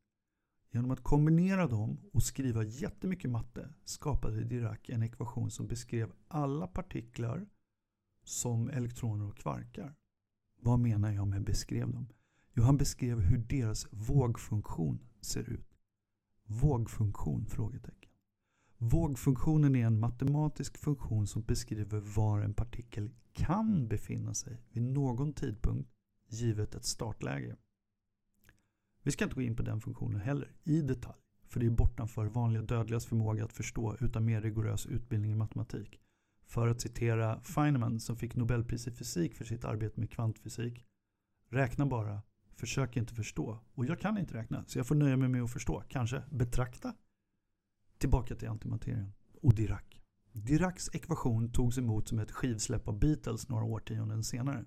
Genom 0.74 0.90
att 0.90 1.02
kombinera 1.02 1.66
dem 1.66 1.98
och 2.12 2.22
skriva 2.22 2.64
jättemycket 2.64 3.30
matte 3.30 3.68
skapade 3.84 4.44
Dirac 4.44 4.78
en 4.84 5.02
ekvation 5.02 5.50
som 5.50 5.66
beskrev 5.66 6.12
alla 6.28 6.66
partiklar 6.66 7.46
som 8.24 8.68
elektroner 8.68 9.28
och 9.28 9.36
kvarkar. 9.36 9.94
Vad 10.60 10.78
menar 10.78 11.12
jag 11.12 11.28
med 11.28 11.44
beskrev 11.44 11.92
dem? 11.92 12.08
Jo, 12.54 12.62
han 12.62 12.76
beskrev 12.76 13.20
hur 13.20 13.38
deras 13.38 13.86
vågfunktion 13.90 14.98
ser 15.20 15.50
ut. 15.50 15.78
Vågfunktion? 16.46 17.46
Frågetecken. 17.46 18.10
Vågfunktionen 18.78 19.76
är 19.76 19.86
en 19.86 20.00
matematisk 20.00 20.78
funktion 20.78 21.26
som 21.26 21.42
beskriver 21.42 22.00
var 22.00 22.40
en 22.40 22.54
partikel 22.54 23.10
kan 23.32 23.88
befinna 23.88 24.34
sig 24.34 24.60
vid 24.72 24.82
någon 24.82 25.32
tidpunkt 25.32 25.90
givet 26.28 26.74
ett 26.74 26.84
startläge. 26.84 27.56
Vi 29.04 29.10
ska 29.10 29.24
inte 29.24 29.34
gå 29.34 29.42
in 29.42 29.56
på 29.56 29.62
den 29.62 29.80
funktionen 29.80 30.20
heller 30.20 30.52
i 30.64 30.80
detalj, 30.80 31.18
för 31.48 31.60
det 31.60 31.66
är 31.66 31.70
bortanför 31.70 32.26
vanliga 32.26 32.62
dödligas 32.62 33.06
förmåga 33.06 33.44
att 33.44 33.52
förstå 33.52 33.96
utan 34.00 34.24
mer 34.24 34.40
rigorös 34.40 34.86
utbildning 34.86 35.32
i 35.32 35.34
matematik. 35.34 36.00
För 36.46 36.68
att 36.68 36.80
citera 36.80 37.40
Feynman 37.40 38.00
som 38.00 38.16
fick 38.16 38.36
Nobelpris 38.36 38.86
i 38.86 38.90
fysik 38.90 39.34
för 39.34 39.44
sitt 39.44 39.64
arbete 39.64 40.00
med 40.00 40.10
kvantfysik. 40.10 40.84
Räkna 41.50 41.86
bara, 41.86 42.22
försök 42.56 42.96
inte 42.96 43.14
förstå. 43.14 43.58
Och 43.74 43.86
jag 43.86 44.00
kan 44.00 44.18
inte 44.18 44.34
räkna, 44.34 44.64
så 44.66 44.78
jag 44.78 44.86
får 44.86 44.94
nöja 44.94 45.16
mig 45.16 45.28
med 45.28 45.42
att 45.42 45.52
förstå. 45.52 45.82
Kanske 45.88 46.22
betrakta. 46.30 46.94
Tillbaka 47.98 48.34
till 48.34 48.48
antimaterien 48.48 49.12
och 49.42 49.54
Dirac. 49.54 49.82
Diracs 50.32 50.94
ekvation 50.94 51.52
togs 51.52 51.78
emot 51.78 52.08
som 52.08 52.18
ett 52.18 52.30
skivsläpp 52.30 52.88
av 52.88 52.98
Beatles 52.98 53.48
några 53.48 53.64
årtionden 53.64 54.24
senare. 54.24 54.64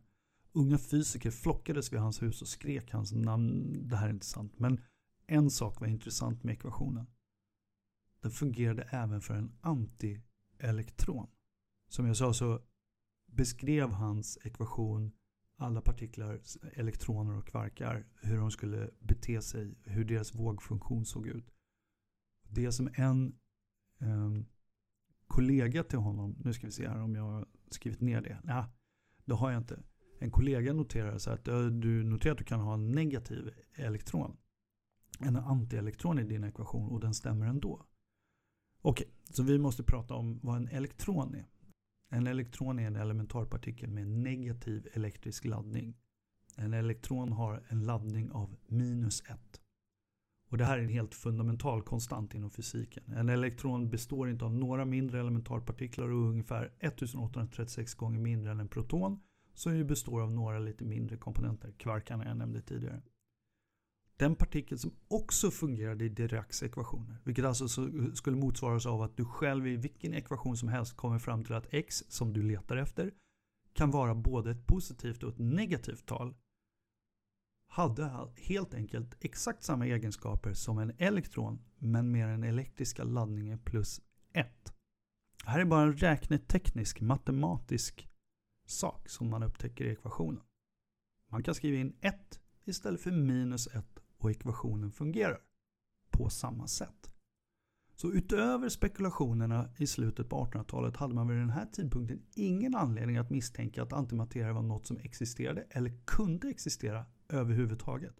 Unga 0.51 0.77
fysiker 0.77 1.31
flockades 1.31 1.93
vid 1.93 1.99
hans 1.99 2.21
hus 2.21 2.41
och 2.41 2.47
skrek 2.47 2.91
hans 2.91 3.11
namn. 3.11 3.79
Det 3.87 3.95
här 3.95 4.07
är 4.07 4.13
inte 4.13 4.25
sant, 4.25 4.59
men 4.59 4.81
en 5.27 5.49
sak 5.49 5.79
var 5.79 5.87
intressant 5.87 6.43
med 6.43 6.53
ekvationen. 6.53 7.05
Den 8.21 8.31
fungerade 8.31 8.81
även 8.91 9.21
för 9.21 9.33
en 9.33 9.51
antielektron. 9.61 11.27
Som 11.87 12.07
jag 12.07 12.17
sa 12.17 12.33
så 12.33 12.61
beskrev 13.25 13.89
hans 13.89 14.37
ekvation 14.43 15.11
alla 15.57 15.81
partiklar, 15.81 16.41
elektroner 16.73 17.37
och 17.37 17.47
kvarkar, 17.47 18.05
hur 18.21 18.37
de 18.37 18.51
skulle 18.51 18.89
bete 18.99 19.41
sig, 19.41 19.75
hur 19.83 20.05
deras 20.05 20.35
vågfunktion 20.35 21.05
såg 21.05 21.27
ut. 21.27 21.53
Det 22.49 22.71
som 22.71 22.89
en 22.93 23.39
eh, 23.99 24.31
kollega 25.27 25.83
till 25.83 25.99
honom, 25.99 26.35
nu 26.43 26.53
ska 26.53 26.67
vi 26.67 26.71
se 26.71 26.87
här 26.87 27.01
om 27.01 27.15
jag 27.15 27.23
har 27.23 27.47
skrivit 27.69 28.01
ner 28.01 28.21
det. 28.21 28.39
Nej, 28.43 28.63
det 29.25 29.33
har 29.33 29.51
jag 29.51 29.61
inte. 29.61 29.83
En 30.19 30.31
kollega 30.31 30.73
noterar 30.73 31.17
så 31.17 31.31
att 31.31 31.45
du 31.71 32.03
noterar 32.03 32.31
att 32.31 32.37
du 32.37 32.43
kan 32.43 32.59
ha 32.59 32.73
en 32.73 32.91
negativ 32.91 33.53
elektron. 33.73 34.37
En 35.19 35.35
antielektron 35.35 36.19
i 36.19 36.23
din 36.23 36.43
ekvation 36.43 36.89
och 36.89 36.99
den 36.99 37.13
stämmer 37.13 37.45
ändå. 37.45 37.85
Okej, 38.81 39.07
så 39.29 39.43
vi 39.43 39.57
måste 39.57 39.83
prata 39.83 40.13
om 40.13 40.39
vad 40.43 40.57
en 40.57 40.67
elektron 40.67 41.35
är. 41.35 41.45
En 42.09 42.27
elektron 42.27 42.79
är 42.79 42.87
en 42.87 42.95
elementarpartikel 42.95 43.89
med 43.89 44.07
negativ 44.07 44.87
elektrisk 44.93 45.45
laddning. 45.45 45.97
En 46.55 46.73
elektron 46.73 47.31
har 47.31 47.63
en 47.67 47.85
laddning 47.85 48.31
av 48.31 48.55
minus 48.67 49.21
1. 49.21 49.61
Och 50.49 50.57
det 50.57 50.65
här 50.65 50.77
är 50.77 50.83
en 50.83 50.89
helt 50.89 51.15
fundamental 51.15 51.81
konstant 51.81 52.33
inom 52.33 52.49
fysiken. 52.49 53.03
En 53.13 53.29
elektron 53.29 53.89
består 53.89 54.29
inte 54.29 54.45
av 54.45 54.53
några 54.53 54.85
mindre 54.85 55.19
elementarpartiklar 55.19 56.09
och 56.09 56.29
ungefär 56.29 56.65
1836 56.79 57.93
gånger 57.93 58.19
mindre 58.19 58.51
än 58.51 58.59
en 58.59 58.67
proton 58.67 59.19
som 59.57 59.75
ju 59.75 59.83
består 59.83 60.21
av 60.21 60.31
några 60.31 60.59
lite 60.59 60.83
mindre 60.83 61.17
komponenter, 61.17 61.71
kvarkarna 61.71 62.25
jag 62.25 62.37
nämnde 62.37 62.61
tidigare. 62.61 63.01
Den 64.17 64.35
partikel 64.35 64.79
som 64.79 64.91
också 65.07 65.51
fungerade 65.51 66.05
i 66.05 66.09
Diracs 66.09 66.63
ekvationer, 66.63 67.17
vilket 67.23 67.45
alltså 67.45 67.67
skulle 68.13 68.37
motsvaras 68.37 68.85
av 68.85 69.01
att 69.01 69.17
du 69.17 69.25
själv 69.25 69.67
i 69.67 69.75
vilken 69.75 70.13
ekvation 70.13 70.57
som 70.57 70.69
helst 70.69 70.95
kommer 70.95 71.19
fram 71.19 71.43
till 71.43 71.53
att 71.53 71.67
x, 71.73 72.03
som 72.07 72.33
du 72.33 72.43
letar 72.43 72.77
efter, 72.77 73.13
kan 73.73 73.91
vara 73.91 74.15
både 74.15 74.51
ett 74.51 74.67
positivt 74.67 75.23
och 75.23 75.29
ett 75.29 75.39
negativt 75.39 76.05
tal, 76.05 76.35
hade 77.69 78.31
helt 78.35 78.73
enkelt 78.73 79.15
exakt 79.19 79.63
samma 79.63 79.85
egenskaper 79.85 80.53
som 80.53 80.77
en 80.77 80.91
elektron, 80.97 81.59
men 81.77 82.11
med 82.11 82.29
den 82.29 82.43
elektriska 82.43 83.03
laddningen 83.03 83.59
plus 83.59 84.01
1. 84.33 84.73
Det 85.43 85.49
här 85.49 85.59
är 85.59 85.65
bara 85.65 85.81
en 85.81 85.97
räkneteknisk, 85.97 87.01
matematisk 87.01 88.07
sak 88.69 89.09
som 89.09 89.29
man 89.29 89.43
upptäcker 89.43 89.85
i 89.85 89.91
ekvationen. 89.91 90.43
Man 91.29 91.43
kan 91.43 91.55
skriva 91.55 91.77
in 91.77 91.95
1 92.01 92.39
istället 92.65 93.01
för 93.01 93.11
minus 93.11 93.67
1 93.67 93.85
och 94.17 94.31
ekvationen 94.31 94.91
fungerar 94.91 95.41
på 96.11 96.29
samma 96.29 96.67
sätt. 96.67 97.11
Så 97.95 98.11
utöver 98.11 98.69
spekulationerna 98.69 99.69
i 99.77 99.87
slutet 99.87 100.29
på 100.29 100.45
1800-talet 100.45 100.97
hade 100.97 101.15
man 101.15 101.27
vid 101.27 101.37
den 101.37 101.49
här 101.49 101.65
tidpunkten 101.65 102.21
ingen 102.35 102.75
anledning 102.75 103.17
att 103.17 103.29
misstänka 103.29 103.83
att 103.83 103.93
antimateria 103.93 104.53
var 104.53 104.61
något 104.61 104.87
som 104.87 104.97
existerade 104.97 105.67
eller 105.69 105.93
kunde 106.05 106.49
existera 106.49 107.05
överhuvudtaget. 107.29 108.15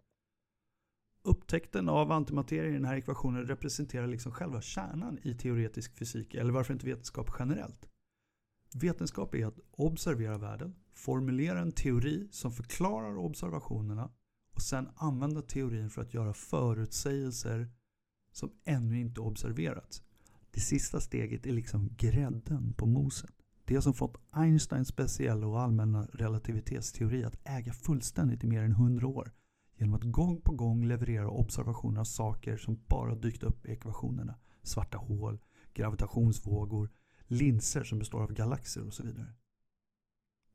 Upptäckten 1.21 1.89
av 1.89 2.11
antimateria 2.11 2.69
i 2.69 2.73
den 2.73 2.85
här 2.85 2.95
ekvationen 2.95 3.45
representerar 3.45 4.07
liksom 4.07 4.31
själva 4.31 4.61
kärnan 4.61 5.19
i 5.21 5.33
teoretisk 5.33 5.97
fysik, 5.97 6.35
eller 6.35 6.53
varför 6.53 6.73
inte 6.73 6.85
vetenskap 6.85 7.29
generellt. 7.39 7.89
Vetenskap 8.73 9.35
är 9.35 9.45
att 9.45 9.59
observera 9.71 10.37
världen, 10.37 10.75
formulera 10.93 11.59
en 11.59 11.71
teori 11.71 12.27
som 12.31 12.51
förklarar 12.51 13.17
observationerna 13.17 14.11
och 14.53 14.61
sen 14.61 14.89
använda 14.95 15.41
teorin 15.41 15.89
för 15.89 16.01
att 16.01 16.13
göra 16.13 16.33
förutsägelser 16.33 17.69
som 18.31 18.51
ännu 18.63 18.99
inte 18.99 19.21
observerats. 19.21 20.03
Det 20.51 20.59
sista 20.59 20.99
steget 20.99 21.45
är 21.45 21.51
liksom 21.51 21.89
grädden 21.97 22.73
på 22.73 22.85
moset. 22.85 23.33
Det 23.65 23.81
som 23.81 23.93
fått 23.93 24.17
Einsteins 24.31 24.87
speciella 24.87 25.47
och 25.47 25.61
allmänna 25.61 26.07
relativitetsteori 26.13 27.23
att 27.23 27.39
äga 27.43 27.73
fullständigt 27.73 28.43
i 28.43 28.47
mer 28.47 28.61
än 28.61 28.71
100 28.71 29.07
år 29.07 29.31
genom 29.77 29.93
att 29.93 30.03
gång 30.03 30.41
på 30.41 30.53
gång 30.53 30.85
leverera 30.85 31.29
observationer 31.29 31.99
av 31.99 32.03
saker 32.03 32.57
som 32.57 32.79
bara 32.87 33.15
dykt 33.15 33.43
upp 33.43 33.65
i 33.65 33.71
ekvationerna. 33.71 34.35
Svarta 34.63 34.97
hål, 34.97 35.39
gravitationsvågor, 35.73 36.89
linser 37.27 37.83
som 37.83 37.99
består 37.99 38.23
av 38.23 38.33
galaxer 38.33 38.87
och 38.87 38.93
så 38.93 39.03
vidare. 39.03 39.33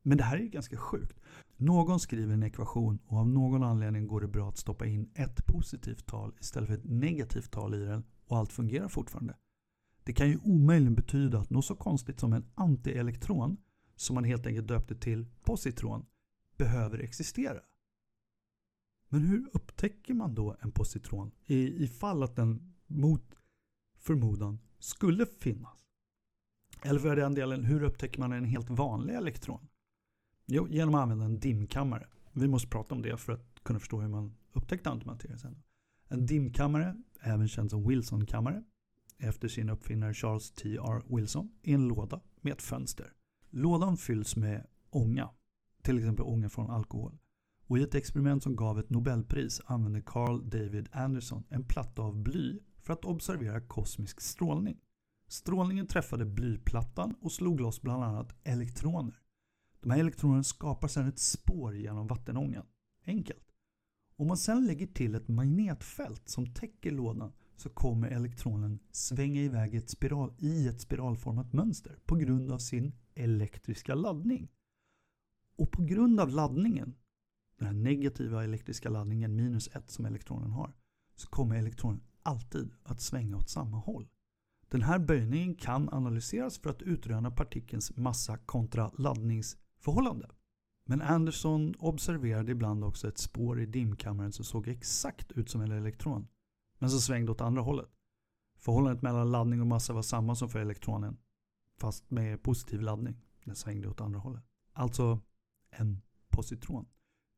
Men 0.02 0.18
det 0.18 0.24
här 0.24 0.36
är 0.36 0.42
ju 0.42 0.48
ganska 0.48 0.76
sjukt. 0.76 1.20
Någon 1.56 2.00
skriver 2.00 2.34
en 2.34 2.42
ekvation 2.42 2.98
och 3.06 3.18
av 3.18 3.28
någon 3.28 3.62
anledning 3.62 4.06
går 4.06 4.20
det 4.20 4.28
bra 4.28 4.48
att 4.48 4.58
stoppa 4.58 4.86
in 4.86 5.10
ett 5.14 5.46
positivt 5.46 6.06
tal 6.06 6.34
istället 6.40 6.68
för 6.68 6.76
ett 6.76 6.84
negativt 6.84 7.50
tal 7.50 7.74
i 7.74 7.84
den 7.84 8.04
och 8.26 8.38
allt 8.38 8.52
fungerar 8.52 8.88
fortfarande. 8.88 9.36
Det 10.04 10.12
kan 10.12 10.28
ju 10.28 10.38
omöjligen 10.42 10.94
betyda 10.94 11.38
att 11.38 11.50
något 11.50 11.64
så 11.64 11.76
konstigt 11.76 12.20
som 12.20 12.32
en 12.32 12.46
antielektron, 12.54 13.56
som 13.96 14.14
man 14.14 14.24
helt 14.24 14.46
enkelt 14.46 14.68
döpte 14.68 14.94
till 14.94 15.26
positron, 15.44 16.06
behöver 16.56 16.98
existera. 16.98 17.60
Men 19.08 19.20
hur 19.20 19.50
upptäcker 19.52 20.14
man 20.14 20.34
då 20.34 20.56
en 20.60 20.72
positron? 20.72 21.32
I, 21.46 21.90
att 22.00 22.36
den 22.36 22.74
mot 22.86 23.34
förmodan 23.98 24.58
skulle 24.78 25.26
finnas. 25.26 25.81
Eller 26.84 27.00
för 27.00 27.16
den 27.16 27.34
delen, 27.34 27.64
hur 27.64 27.82
upptäcker 27.82 28.20
man 28.20 28.32
en 28.32 28.44
helt 28.44 28.70
vanlig 28.70 29.14
elektron? 29.14 29.68
Jo, 30.46 30.68
genom 30.68 30.94
att 30.94 31.02
använda 31.02 31.24
en 31.24 31.38
dimkammare. 31.38 32.06
Vi 32.32 32.48
måste 32.48 32.68
prata 32.68 32.94
om 32.94 33.02
det 33.02 33.16
för 33.16 33.32
att 33.32 33.60
kunna 33.62 33.78
förstå 33.78 34.00
hur 34.00 34.08
man 34.08 34.34
upptäckte 34.52 34.90
antimateria 34.90 35.38
sen. 35.38 35.62
En 36.08 36.26
dimkammare, 36.26 36.96
även 37.20 37.48
känd 37.48 37.70
som 37.70 37.88
Wilson-kammare, 37.88 38.64
efter 39.18 39.48
sin 39.48 39.70
uppfinnare 39.70 40.14
Charles 40.14 40.50
T.R. 40.50 41.16
Wilson, 41.16 41.50
är 41.62 41.74
en 41.74 41.88
låda 41.88 42.20
med 42.40 42.52
ett 42.52 42.62
fönster. 42.62 43.12
Lådan 43.50 43.96
fylls 43.96 44.36
med 44.36 44.66
ånga, 44.90 45.30
till 45.82 45.98
exempel 45.98 46.24
ånga 46.24 46.48
från 46.48 46.70
alkohol. 46.70 47.18
Och 47.66 47.78
i 47.78 47.82
ett 47.82 47.94
experiment 47.94 48.42
som 48.42 48.56
gav 48.56 48.78
ett 48.78 48.90
Nobelpris 48.90 49.60
använde 49.64 50.02
Carl 50.02 50.50
David 50.50 50.88
Anderson 50.92 51.44
en 51.48 51.64
platta 51.64 52.02
av 52.02 52.22
bly 52.22 52.58
för 52.82 52.92
att 52.92 53.04
observera 53.04 53.60
kosmisk 53.60 54.20
strålning. 54.20 54.80
Strålningen 55.32 55.86
träffade 55.86 56.24
blyplattan 56.24 57.14
och 57.20 57.32
slog 57.32 57.60
loss 57.60 57.82
bland 57.82 58.04
annat 58.04 58.34
elektroner. 58.44 59.20
De 59.80 59.90
här 59.90 59.98
elektronerna 59.98 60.44
skapar 60.44 60.88
sedan 60.88 61.08
ett 61.08 61.18
spår 61.18 61.76
genom 61.76 62.06
vattenångan. 62.06 62.66
Enkelt. 63.06 63.52
Om 64.16 64.26
man 64.26 64.36
sedan 64.36 64.66
lägger 64.66 64.86
till 64.86 65.14
ett 65.14 65.28
magnetfält 65.28 66.28
som 66.28 66.54
täcker 66.54 66.90
lådan 66.90 67.32
så 67.56 67.70
kommer 67.70 68.08
elektronen 68.08 68.78
svänga 68.90 69.40
iväg 69.40 69.74
ett 69.74 69.90
spiral, 69.90 70.34
i 70.38 70.68
ett 70.68 70.80
spiralformat 70.80 71.52
mönster 71.52 71.98
på 72.04 72.16
grund 72.16 72.52
av 72.52 72.58
sin 72.58 72.92
elektriska 73.14 73.94
laddning. 73.94 74.48
Och 75.56 75.70
på 75.70 75.82
grund 75.82 76.20
av 76.20 76.28
laddningen, 76.28 76.94
den 77.56 77.66
här 77.66 77.74
negativa 77.74 78.44
elektriska 78.44 78.88
laddningen 78.88 79.36
minus 79.36 79.68
1 79.68 79.90
som 79.90 80.04
elektronen 80.04 80.50
har, 80.50 80.72
så 81.14 81.28
kommer 81.28 81.56
elektronen 81.56 82.00
alltid 82.22 82.70
att 82.82 83.00
svänga 83.00 83.36
åt 83.36 83.50
samma 83.50 83.78
håll. 83.78 84.08
Den 84.72 84.82
här 84.82 84.98
böjningen 84.98 85.54
kan 85.54 85.88
analyseras 85.88 86.58
för 86.58 86.70
att 86.70 86.82
utröna 86.82 87.30
partikelns 87.30 87.96
massa 87.96 88.38
kontra 88.38 88.90
laddningsförhållande. 88.98 90.28
Men 90.86 91.02
Anderson 91.02 91.74
observerade 91.78 92.52
ibland 92.52 92.84
också 92.84 93.08
ett 93.08 93.18
spår 93.18 93.60
i 93.60 93.66
dimkammaren 93.66 94.32
som 94.32 94.44
såg 94.44 94.68
exakt 94.68 95.32
ut 95.32 95.50
som 95.50 95.60
en 95.60 95.72
elektron, 95.72 96.28
men 96.78 96.90
som 96.90 97.00
svängde 97.00 97.32
åt 97.32 97.40
andra 97.40 97.62
hållet. 97.62 97.88
Förhållandet 98.58 99.02
mellan 99.02 99.30
laddning 99.30 99.60
och 99.60 99.66
massa 99.66 99.92
var 99.92 100.02
samma 100.02 100.34
som 100.34 100.48
för 100.48 100.58
elektronen, 100.58 101.16
fast 101.78 102.10
med 102.10 102.42
positiv 102.42 102.80
laddning. 102.80 103.16
Den 103.44 103.56
svängde 103.56 103.88
åt 103.88 104.00
andra 104.00 104.20
hållet. 104.20 104.44
Alltså 104.72 105.20
en 105.70 106.02
positron. 106.28 106.86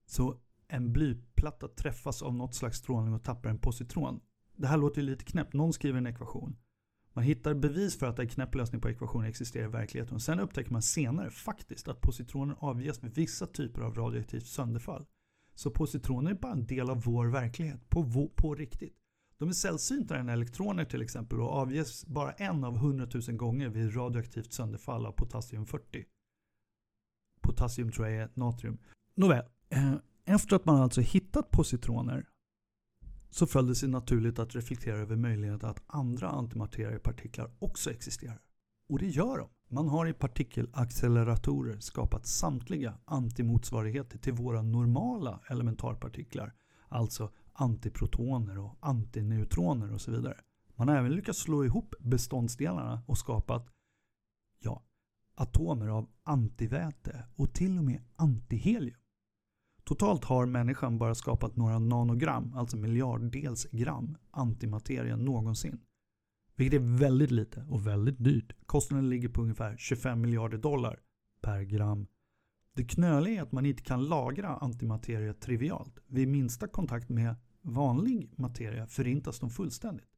Så 0.06 0.40
en 0.68 0.92
blyplatta 0.92 1.68
träffas 1.68 2.22
av 2.22 2.34
något 2.34 2.54
slags 2.54 2.78
strålning 2.78 3.14
och 3.14 3.24
tappar 3.24 3.50
en 3.50 3.58
positron. 3.58 4.20
Det 4.56 4.66
här 4.66 4.76
låter 4.76 5.00
ju 5.00 5.06
lite 5.06 5.24
knäppt. 5.24 5.54
Någon 5.54 5.72
skriver 5.72 5.98
en 5.98 6.06
ekvation. 6.06 6.56
Man 7.16 7.24
hittar 7.24 7.54
bevis 7.54 7.98
för 7.98 8.06
att 8.06 8.18
en 8.18 8.28
knäpp 8.28 8.54
lösning 8.54 8.80
på 8.80 8.88
ekvationen 8.88 9.28
existerar 9.28 9.64
i 9.64 9.70
verkligheten. 9.70 10.20
Sen 10.20 10.40
upptäcker 10.40 10.72
man 10.72 10.82
senare 10.82 11.30
faktiskt 11.30 11.88
att 11.88 12.00
positroner 12.00 12.56
avges 12.58 13.02
med 13.02 13.14
vissa 13.14 13.46
typer 13.46 13.82
av 13.82 13.94
radioaktivt 13.94 14.46
sönderfall. 14.46 15.06
Så 15.54 15.70
positroner 15.70 16.30
är 16.30 16.34
bara 16.34 16.52
en 16.52 16.66
del 16.66 16.90
av 16.90 17.02
vår 17.02 17.26
verklighet, 17.26 17.90
på, 17.90 18.30
på 18.34 18.54
riktigt. 18.54 18.96
De 19.38 19.48
är 19.48 19.52
sällsyntare 19.52 20.18
än 20.18 20.28
elektroner 20.28 20.84
till 20.84 21.02
exempel 21.02 21.40
och 21.40 21.52
avges 21.52 22.06
bara 22.06 22.32
en 22.32 22.64
av 22.64 22.76
hundratusen 22.76 23.36
gånger 23.36 23.68
vid 23.68 23.96
radioaktivt 23.96 24.52
sönderfall 24.52 25.06
av 25.06 25.12
potassium 25.12 25.66
40. 25.66 26.04
Potassium 27.40 27.92
tror 27.92 28.08
jag 28.08 28.16
är 28.16 28.30
natrium. 28.34 28.78
Nåväl, 29.14 29.44
eh, 29.68 29.94
efter 30.24 30.56
att 30.56 30.64
man 30.64 30.80
alltså 30.80 31.00
hittat 31.00 31.50
positroner 31.50 32.26
så 33.34 33.46
föll 33.46 33.66
det 33.66 33.74
sig 33.74 33.88
naturligt 33.88 34.38
att 34.38 34.54
reflektera 34.54 34.96
över 34.96 35.16
möjligheten 35.16 35.68
att 35.68 35.82
andra 35.86 36.28
antimateriepartiklar 36.28 37.50
också 37.58 37.90
existerar. 37.90 38.40
Och 38.88 38.98
det 38.98 39.06
gör 39.06 39.38
de. 39.38 39.48
Man 39.68 39.88
har 39.88 40.06
i 40.06 40.12
partikelacceleratorer 40.12 41.80
skapat 41.80 42.26
samtliga 42.26 42.98
antimotsvarigheter 43.04 44.18
till 44.18 44.32
våra 44.32 44.62
normala 44.62 45.40
elementarpartiklar, 45.48 46.54
alltså 46.88 47.32
antiprotoner 47.52 48.58
och 48.58 48.76
antineutroner 48.80 49.92
och 49.92 50.00
så 50.00 50.10
vidare. 50.10 50.40
Man 50.76 50.88
har 50.88 50.96
även 50.96 51.12
lyckats 51.12 51.38
slå 51.38 51.64
ihop 51.64 51.94
beståndsdelarna 52.00 53.02
och 53.06 53.18
skapat 53.18 53.66
ja, 54.58 54.82
atomer 55.34 55.88
av 55.88 56.08
antiväte 56.22 57.26
och 57.36 57.52
till 57.52 57.78
och 57.78 57.84
med 57.84 58.02
antihelium. 58.16 58.98
Totalt 59.84 60.24
har 60.24 60.46
människan 60.46 60.98
bara 60.98 61.14
skapat 61.14 61.56
några 61.56 61.78
nanogram, 61.78 62.54
alltså 62.54 62.76
miljarddels 62.76 63.66
gram, 63.70 64.16
antimateria 64.30 65.16
någonsin. 65.16 65.80
Vilket 66.56 66.80
är 66.80 66.98
väldigt 66.98 67.30
lite 67.30 67.64
och 67.68 67.86
väldigt 67.86 68.24
dyrt. 68.24 68.52
Kostnaden 68.66 69.08
ligger 69.08 69.28
på 69.28 69.42
ungefär 69.42 69.76
25 69.76 70.20
miljarder 70.20 70.58
dollar 70.58 71.00
per 71.40 71.62
gram. 71.62 72.06
Det 72.74 72.84
knöliga 72.84 73.38
är 73.38 73.42
att 73.42 73.52
man 73.52 73.66
inte 73.66 73.82
kan 73.82 74.04
lagra 74.04 74.48
antimateria 74.48 75.34
trivialt. 75.34 75.98
Vid 76.06 76.28
minsta 76.28 76.68
kontakt 76.68 77.08
med 77.08 77.36
vanlig 77.62 78.32
materia 78.36 78.86
förintas 78.86 79.40
de 79.40 79.50
fullständigt. 79.50 80.08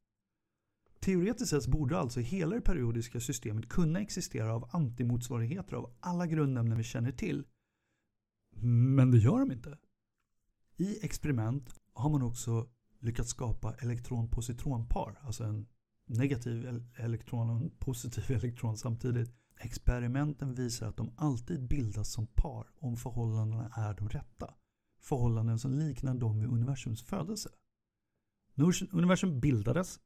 Teoretiskt 0.99 1.49
sett 1.49 1.67
borde 1.67 1.97
alltså 1.97 2.19
hela 2.19 2.55
det 2.55 2.61
periodiska 2.61 3.19
systemet 3.19 3.69
kunna 3.69 3.99
existera 3.99 4.55
av 4.55 4.69
antimotsvarigheter 4.71 5.75
av 5.75 5.93
alla 5.99 6.27
grundämnen 6.27 6.77
vi 6.77 6.83
känner 6.83 7.11
till 7.11 7.45
men 8.61 9.11
det 9.11 9.17
gör 9.17 9.39
de 9.39 9.51
inte. 9.51 9.77
I 10.77 11.05
experiment 11.05 11.79
har 11.93 12.09
man 12.09 12.21
också 12.21 12.67
lyckats 12.99 13.29
skapa 13.29 13.73
elektron-positronpar, 13.73 15.19
alltså 15.21 15.43
en 15.43 15.67
negativ 16.05 16.83
elektron 16.95 17.49
och 17.49 17.55
en 17.55 17.69
positiv 17.69 18.31
elektron 18.37 18.77
samtidigt. 18.77 19.33
Experimenten 19.59 20.55
visar 20.55 20.87
att 20.87 20.97
de 20.97 21.11
alltid 21.15 21.67
bildas 21.67 22.11
som 22.11 22.27
par 22.27 22.67
om 22.79 22.97
förhållandena 22.97 23.71
är 23.75 23.93
de 23.93 24.09
rätta. 24.09 24.53
Förhållanden 24.99 25.59
som 25.59 25.73
liknar 25.73 26.15
de 26.15 26.39
vid 26.39 26.49
universums 26.49 27.03
födelse. 27.03 27.49
När 28.53 28.95
universum 28.95 29.39
bildades 29.39 29.99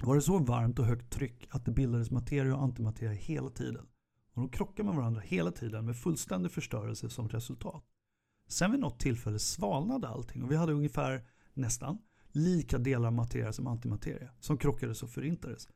var 0.00 0.14
det 0.14 0.22
så 0.22 0.38
varmt 0.38 0.78
och 0.78 0.86
högt 0.86 1.12
tryck 1.12 1.48
att 1.50 1.64
det 1.64 1.72
bildades 1.72 2.10
materia 2.10 2.56
och 2.56 2.62
antimateria 2.62 3.12
hela 3.12 3.50
tiden. 3.50 3.86
Och 4.38 4.42
de 4.42 4.50
krockar 4.50 4.84
med 4.84 4.94
varandra 4.94 5.20
hela 5.20 5.52
tiden 5.52 5.86
med 5.86 5.96
fullständig 5.96 6.52
förstörelse 6.52 7.10
som 7.10 7.28
resultat. 7.28 7.84
Sen 8.48 8.70
vid 8.70 8.80
något 8.80 9.00
tillfälle 9.00 9.38
svalnade 9.38 10.08
allting 10.08 10.42
och 10.42 10.50
vi 10.50 10.56
hade 10.56 10.72
ungefär 10.72 11.24
nästan 11.54 11.98
lika 12.32 12.78
delar 12.78 13.10
materia 13.10 13.52
som 13.52 13.66
antimateria 13.66 14.30
som 14.40 14.58
krockades 14.58 15.02
och 15.02 15.10
förintades. 15.10 15.68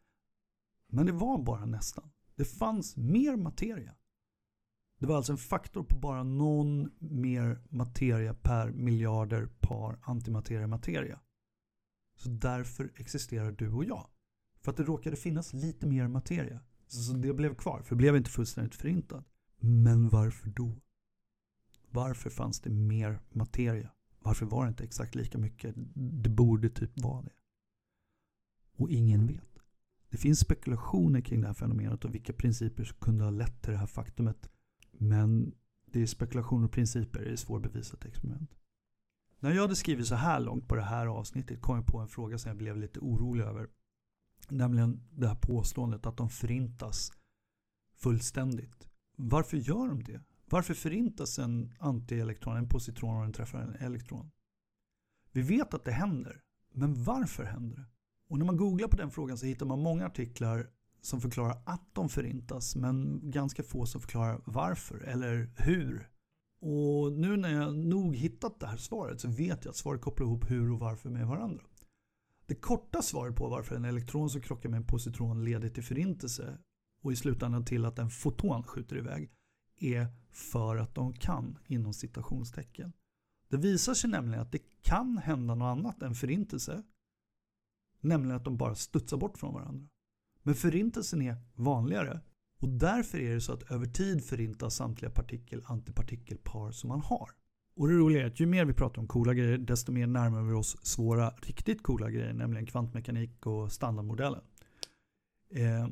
Men 0.87 1.07
det 1.07 1.13
var 1.13 1.43
bara 1.43 1.67
nästan. 1.67 2.11
Det 2.35 2.45
fanns 2.45 2.97
mer 2.97 3.37
materia. 3.37 3.95
Det 4.99 5.07
var 5.07 5.17
alltså 5.17 5.33
en 5.33 5.39
faktor 5.39 5.83
på 5.83 5.99
bara 5.99 6.23
någon 6.23 6.91
mer 6.99 7.61
materia 7.69 8.35
per 8.35 8.71
miljarder 8.71 9.47
par 9.61 9.99
antimateria 10.03 10.67
materia. 10.67 11.21
Så 12.17 12.29
därför 12.29 12.93
existerar 12.97 13.53
du 13.53 13.73
och 13.73 13.85
jag. 13.85 14.07
För 14.61 14.71
att 14.71 14.77
det 14.77 14.85
råkade 14.85 15.17
finnas 15.17 15.53
lite 15.53 15.87
mer 15.87 16.09
materia. 16.09 16.61
Så 16.93 17.13
det 17.13 17.33
blev 17.33 17.55
kvar, 17.55 17.83
för 17.83 17.95
det 17.95 17.99
blev 17.99 18.17
inte 18.17 18.31
fullständigt 18.31 18.75
förintat. 18.75 19.25
Men 19.61 20.09
varför 20.09 20.49
då? 20.49 20.73
Varför 21.91 22.31
fanns 22.31 22.61
det 22.61 22.71
mer 22.71 23.21
materia? 23.31 23.91
Varför 24.19 24.47
var 24.47 24.65
det 24.65 24.69
inte 24.69 24.85
exakt 24.85 25.15
lika 25.15 25.39
mycket? 25.39 25.75
Det 25.95 26.31
borde 26.31 26.69
typ 26.69 27.01
vara 27.01 27.23
det. 27.23 27.33
Och 28.77 28.91
ingen 28.91 29.27
vet. 29.27 29.59
Det 30.11 30.17
finns 30.17 30.41
spekulationer 30.41 31.21
kring 31.21 31.41
det 31.41 31.47
här 31.47 31.55
fenomenet 31.55 32.05
och 32.05 32.15
vilka 32.15 32.33
principer 32.33 32.85
som 32.85 32.97
kunde 32.99 33.25
ha 33.25 33.31
lett 33.31 33.63
till 33.63 33.73
det 33.73 33.79
här 33.79 33.87
faktumet. 33.87 34.51
Men 34.93 35.55
det 35.87 36.03
är 36.03 36.07
spekulationer 36.07 36.65
och 36.65 36.73
principer, 36.73 37.21
det 37.21 37.33
är 37.33 37.37
svårbevisat 37.37 38.05
experiment. 38.05 38.51
När 39.41 39.53
jag 39.53 39.63
hade 39.63 39.77
skrivit 39.77 40.07
så 40.07 40.15
här 40.15 40.41
långt 40.41 40.69
på 40.69 40.75
det 40.75 40.83
här 40.83 41.07
avsnittet 41.07 41.61
kom 41.61 41.77
jag 41.77 41.87
på 41.87 41.99
en 41.99 42.09
fråga 42.09 42.39
som 42.39 42.49
jag 42.49 42.57
blev 42.57 42.77
lite 42.77 43.01
orolig 43.01 43.45
över. 43.45 43.69
Nämligen 44.53 45.01
det 45.11 45.29
här 45.29 45.35
påståendet 45.35 46.07
att 46.07 46.17
de 46.17 46.29
förintas 46.29 47.13
fullständigt. 47.95 48.89
Varför 49.17 49.57
gör 49.57 49.89
de 49.89 50.03
det? 50.05 50.21
Varför 50.51 50.75
förintas 50.75 51.39
en 51.39 51.75
antielektron, 51.79 52.57
en 52.57 52.69
positron, 52.69 53.15
när 53.15 53.23
den 53.23 53.33
träffar 53.33 53.59
en 53.59 53.75
elektron? 53.75 54.31
Vi 55.33 55.43
vet 55.43 55.75
att 55.75 55.85
det 55.85 55.93
händer, 55.93 56.43
men 56.73 57.05
varför 57.05 57.45
händer 57.45 57.77
det? 57.77 57.87
Och 58.29 58.39
när 58.39 58.47
man 58.47 58.57
googlar 58.57 58.89
på 58.89 58.97
den 58.97 59.11
frågan 59.11 59.39
så 59.39 59.47
hittar 59.47 59.67
man 59.67 59.83
många 59.83 60.07
artiklar 60.07 60.71
som 61.01 61.21
förklarar 61.21 61.63
att 61.67 61.95
de 61.95 62.09
förintas, 62.09 62.77
men 62.77 63.21
ganska 63.31 63.63
få 63.63 63.87
som 63.87 64.01
förklarar 64.01 64.41
varför 64.45 65.01
eller 65.01 65.51
hur. 65.57 66.09
Och 66.61 67.13
nu 67.13 67.37
när 67.37 67.53
jag 67.53 67.75
nog 67.75 68.17
hittat 68.17 68.61
det 68.61 68.67
här 68.67 68.77
svaret 68.77 69.21
så 69.21 69.29
vet 69.29 69.65
jag 69.65 69.71
att 69.71 69.77
svaret 69.77 70.01
kopplar 70.01 70.27
ihop 70.27 70.51
hur 70.51 70.73
och 70.73 70.79
varför 70.79 71.11
med 71.11 71.27
varandra. 71.27 71.65
Det 72.53 72.61
korta 72.61 73.03
svaret 73.03 73.37
på 73.37 73.49
varför 73.49 73.77
en 73.77 73.85
elektron 73.85 74.31
som 74.31 74.41
krockar 74.41 74.69
med 74.69 74.77
en 74.77 74.87
positron 74.87 75.45
leder 75.45 75.69
till 75.69 75.83
förintelse 75.83 76.59
och 77.03 77.13
i 77.13 77.17
slutändan 77.17 77.65
till 77.65 77.85
att 77.85 77.99
en 77.99 78.11
foton 78.11 78.63
skjuter 78.63 78.97
iväg 78.97 79.31
är 79.77 80.07
för 80.31 80.77
att 80.77 80.95
de 80.95 81.15
kan 81.15 81.59
inom 81.67 81.93
citationstecken. 81.93 82.93
Det 83.49 83.57
visar 83.57 83.95
sig 83.95 84.11
nämligen 84.11 84.43
att 84.43 84.53
det 84.53 84.83
kan 84.83 85.19
hända 85.19 85.55
något 85.55 85.79
annat 85.79 86.03
än 86.03 86.15
förintelse 86.15 86.83
nämligen 88.01 88.37
att 88.37 88.45
de 88.45 88.57
bara 88.57 88.75
studsar 88.75 89.17
bort 89.17 89.39
från 89.39 89.55
varandra. 89.55 89.89
Men 90.43 90.55
förintelsen 90.55 91.23
är 91.23 91.37
vanligare 91.55 92.21
och 92.59 92.69
därför 92.69 93.19
är 93.19 93.35
det 93.35 93.41
så 93.41 93.53
att 93.53 93.71
över 93.71 93.87
tid 93.87 94.25
förintas 94.25 94.75
samtliga 94.75 95.11
partikel-antipartikelpar 95.11 96.71
som 96.71 96.89
man 96.89 97.01
har. 97.01 97.31
Och 97.75 97.89
det 97.89 97.95
roliga 97.95 98.23
är 98.23 98.27
att 98.27 98.41
ju 98.41 98.47
mer 98.47 98.65
vi 98.65 98.75
pratar 98.75 99.03
om 99.03 99.09
coola 99.09 99.35
grejer 99.35 99.59
desto 99.59 99.93
mer 99.93 100.07
närmar 100.07 100.43
vi 100.43 100.53
oss 100.53 100.77
svåra, 100.83 101.31
riktigt 101.31 101.83
coola 101.83 102.11
grejer, 102.11 102.33
nämligen 102.33 102.67
kvantmekanik 102.67 103.47
och 103.47 103.73
standardmodellen. 103.73 104.43
Eh, 105.51 105.89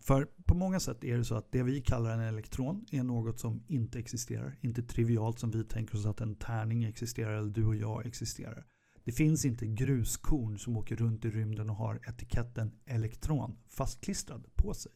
för 0.00 0.28
på 0.44 0.54
många 0.54 0.80
sätt 0.80 1.04
är 1.04 1.18
det 1.18 1.24
så 1.24 1.34
att 1.34 1.52
det 1.52 1.62
vi 1.62 1.80
kallar 1.80 2.10
en 2.10 2.20
elektron 2.20 2.86
är 2.90 3.02
något 3.02 3.40
som 3.40 3.64
inte 3.68 3.98
existerar. 3.98 4.58
Inte 4.60 4.82
trivialt 4.82 5.38
som 5.38 5.50
vi 5.50 5.64
tänker 5.64 5.96
oss 5.96 6.06
att 6.06 6.20
en 6.20 6.36
tärning 6.36 6.84
existerar 6.84 7.38
eller 7.38 7.50
du 7.50 7.64
och 7.64 7.76
jag 7.76 8.06
existerar. 8.06 8.66
Det 9.04 9.12
finns 9.12 9.44
inte 9.44 9.66
gruskorn 9.66 10.58
som 10.58 10.76
åker 10.76 10.96
runt 10.96 11.24
i 11.24 11.30
rymden 11.30 11.70
och 11.70 11.76
har 11.76 12.00
etiketten 12.08 12.72
elektron 12.84 13.58
fastklistrad 13.68 14.46
på 14.54 14.74
sig. 14.74 14.92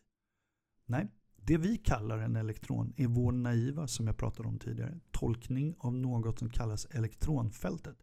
Nej, 0.87 1.09
det 1.44 1.57
vi 1.57 1.76
kallar 1.76 2.18
en 2.18 2.37
elektron 2.37 2.92
är 2.96 3.07
vår 3.07 3.33
naiva, 3.33 3.87
som 3.87 4.07
jag 4.07 4.16
pratade 4.16 4.48
om 4.48 4.59
tidigare, 4.59 5.00
tolkning 5.11 5.74
av 5.79 5.94
något 5.94 6.38
som 6.38 6.50
kallas 6.50 6.85
elektronfältet. 6.85 7.96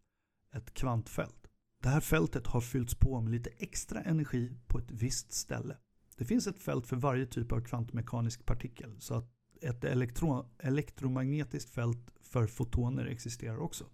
Ett 0.53 0.73
kvantfält. 0.73 1.47
Det 1.83 1.89
här 1.89 2.01
fältet 2.01 2.47
har 2.47 2.61
fyllts 2.61 2.95
på 2.95 3.21
med 3.21 3.31
lite 3.31 3.49
extra 3.49 4.01
energi 4.01 4.57
på 4.67 4.77
ett 4.79 4.91
visst 4.91 5.33
ställe. 5.33 5.77
Det 6.17 6.25
finns 6.25 6.47
ett 6.47 6.59
fält 6.59 6.87
för 6.87 6.95
varje 6.95 7.25
typ 7.25 7.51
av 7.51 7.61
kvantmekanisk 7.61 8.45
partikel 8.45 8.95
så 8.99 9.13
att 9.13 9.31
ett 9.61 9.83
elektron, 9.83 10.45
elektromagnetiskt 10.59 11.69
fält 11.69 12.11
för 12.21 12.47
fotoner 12.47 13.05
existerar 13.05 13.57
också. 13.57 13.85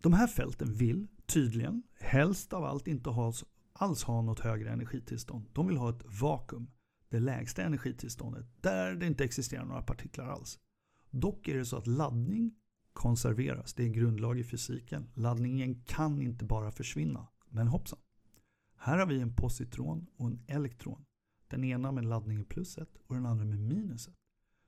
De 0.00 0.12
här 0.12 0.26
fälten 0.26 0.74
vill 0.74 1.06
tydligen 1.26 1.82
helst 2.00 2.52
av 2.52 2.64
allt 2.64 2.86
inte 2.88 3.10
ha, 3.10 3.32
alls 3.72 4.02
ha 4.02 4.22
något 4.22 4.40
högre 4.40 4.70
energitillstånd. 4.70 5.46
De 5.52 5.66
vill 5.66 5.76
ha 5.76 5.90
ett 5.90 6.04
vakuum, 6.20 6.70
det 7.12 7.20
lägsta 7.20 7.62
energitillståndet, 7.62 8.46
där 8.60 8.94
det 8.94 9.06
inte 9.06 9.24
existerar 9.24 9.64
några 9.64 9.82
partiklar 9.82 10.26
alls. 10.26 10.58
Dock 11.10 11.48
är 11.48 11.58
det 11.58 11.64
så 11.64 11.76
att 11.76 11.86
laddning 11.86 12.54
konserveras. 12.92 13.74
Det 13.74 13.82
är 13.82 13.86
en 13.86 13.92
grundlag 13.92 14.38
i 14.38 14.44
fysiken. 14.44 15.10
Laddningen 15.14 15.84
kan 15.84 16.22
inte 16.22 16.44
bara 16.44 16.70
försvinna. 16.70 17.28
Men 17.48 17.68
hoppsan. 17.68 17.98
Här 18.76 18.98
har 18.98 19.06
vi 19.06 19.20
en 19.20 19.36
positron 19.36 20.06
och 20.16 20.26
en 20.26 20.44
elektron. 20.46 21.04
Den 21.48 21.64
ena 21.64 21.92
med 21.92 22.04
laddningen 22.04 22.44
pluset 22.44 22.88
och 23.06 23.14
den 23.14 23.26
andra 23.26 23.44
med 23.44 23.58
minuset. 23.58 24.14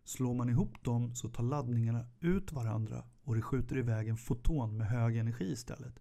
Slår 0.04 0.34
man 0.34 0.48
ihop 0.48 0.84
dem 0.84 1.14
så 1.14 1.28
tar 1.28 1.44
laddningarna 1.44 2.06
ut 2.20 2.52
varandra 2.52 3.04
och 3.22 3.34
det 3.34 3.42
skjuter 3.42 3.78
iväg 3.78 4.08
en 4.08 4.16
foton 4.16 4.76
med 4.76 4.86
hög 4.86 5.16
energi 5.16 5.52
istället. 5.52 6.00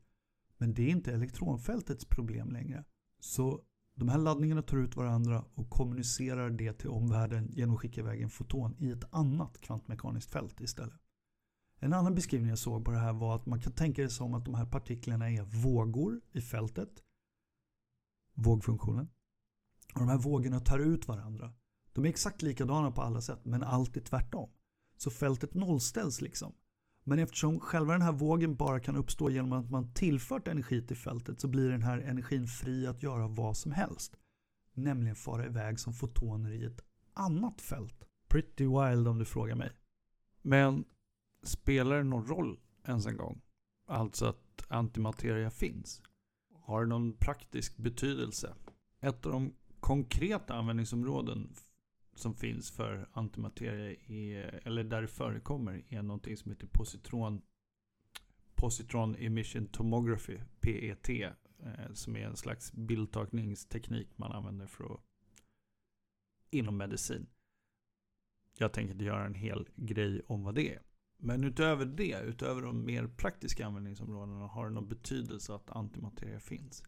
Men 0.58 0.74
det 0.74 0.84
är 0.84 0.90
inte 0.90 1.14
elektronfältets 1.14 2.06
problem 2.06 2.52
längre. 2.52 2.84
Så 3.20 3.64
de 3.96 4.10
här 4.10 4.18
laddningarna 4.18 4.62
tar 4.62 4.78
ut 4.78 4.96
varandra 4.96 5.46
och 5.56 5.70
kommunicerar 5.70 6.50
det 6.50 6.74
till 6.74 6.90
omvärlden 6.90 7.50
genom 7.52 7.76
att 7.76 7.82
skicka 7.82 8.02
iväg 8.02 8.22
en 8.22 8.30
foton 8.30 8.76
i 8.80 8.92
ett 8.92 9.14
annat 9.14 9.62
kvantmekaniskt 9.62 10.32
fält 10.32 10.62
istället. 10.62 11.00
En 11.80 11.94
annan 11.94 12.16
beskrivning 12.16 12.50
jag 12.50 12.60
såg 12.60 12.86
på 12.86 12.92
det 12.92 12.98
här 12.98 13.14
var 13.14 13.36
att 13.36 13.46
man 13.46 13.62
kan 13.62 13.74
tänka 13.74 14.02
det 14.02 14.10
som 14.10 14.34
att 14.34 14.46
de 14.46 14.54
här 14.54 14.66
partiklarna 14.66 15.32
är 15.32 15.44
vågor 15.44 16.22
i 16.32 16.42
fältet. 16.42 17.04
Vågfunktionen. 18.34 19.10
Och 19.94 20.00
de 20.00 20.10
här 20.10 20.18
vågorna 20.18 20.60
tar 20.60 20.80
ut 20.80 21.08
varandra. 21.08 21.54
De 21.94 22.06
är 22.06 22.10
exakt 22.10 22.42
likadana 22.42 22.92
på 22.92 23.02
alla 23.02 23.22
sätt 23.22 23.46
men 23.46 23.64
alltid 23.64 24.06
tvärtom. 24.06 24.50
Så 24.98 25.12
fältet 25.12 25.54
nollställs 25.54 26.22
liksom. 26.22 26.54
Men 27.04 27.20
eftersom 27.20 27.60
själva 27.60 27.94
den 27.94 28.02
här 28.02 28.12
vågen 28.12 28.56
bara 28.56 28.80
kan 28.80 28.96
uppstå 28.96 29.30
genom 29.30 29.54
att 29.54 29.70
man 29.70 29.94
tillfört 29.94 30.48
energi 30.48 30.88
till 30.88 30.98
fältet 30.98 31.42
så 31.42 31.48
blir 31.48 31.70
den 31.70 31.84
här 31.84 32.00
energin 32.00 32.48
fri 32.48 32.88
att 32.88 33.04
göra 33.04 33.28
vad 33.28 33.58
som 33.58 33.72
helst. 33.72 34.16
Nämligen 34.74 35.16
fara 35.16 35.46
iväg 35.46 35.80
som 35.80 35.94
fotoner 35.94 36.52
i 36.52 36.66
ett 36.66 36.82
annat 37.14 37.62
fält. 37.62 38.06
Pretty 38.28 38.64
wild 38.64 39.08
om 39.08 39.20
du 39.20 39.26
frågar 39.26 39.56
mig. 39.56 39.72
Men 40.42 40.86
spelar 41.44 41.98
det 41.98 42.04
någon 42.04 42.28
roll 42.28 42.60
ens 42.88 43.06
en 43.06 43.18
gång? 43.18 43.42
Alltså 43.88 44.26
att 44.26 44.66
antimateria 44.68 45.52
finns? 45.52 46.02
Har 46.62 46.82
det 46.82 46.88
någon 46.88 47.14
praktisk 47.14 47.78
betydelse? 47.78 48.56
Ett 49.00 49.26
av 49.26 49.32
de 49.32 49.54
konkreta 49.80 50.54
användningsområden 50.54 51.56
som 52.16 52.36
finns 52.36 52.72
för 52.72 53.10
antimateria, 53.14 53.98
är, 54.08 54.62
eller 54.68 54.84
där 54.84 55.02
det 55.02 55.08
förekommer, 55.08 55.84
är 55.90 56.02
någonting 56.02 56.38
som 56.38 56.52
heter 56.52 56.68
positron, 56.68 57.42
positron 58.56 59.16
emission 59.16 59.68
tomography, 59.68 60.40
PET, 60.60 61.10
eh, 61.10 61.94
som 61.94 62.16
är 62.16 62.26
en 62.26 62.38
slags 62.38 62.74
bildtagningsteknik 62.74 64.18
man 64.18 64.32
använder 64.32 64.68
för 64.68 64.94
att, 64.94 65.00
inom 66.50 66.78
medicin. 66.78 67.28
Jag 68.58 68.74
tänker 68.74 68.94
inte 68.94 69.06
göra 69.06 69.26
en 69.26 69.36
hel 69.36 69.70
grej 69.76 70.22
om 70.28 70.44
vad 70.44 70.56
det 70.56 70.74
är. 70.74 70.82
Men 71.18 71.44
utöver 71.44 71.86
det, 71.86 72.22
utöver 72.22 72.62
de 72.62 72.86
mer 72.86 73.08
praktiska 73.08 73.66
användningsområdena, 73.66 74.48
har 74.48 74.68
det 74.68 74.74
någon 74.74 74.88
betydelse 74.88 75.54
att 75.54 75.70
antimateria 75.70 76.40
finns. 76.40 76.84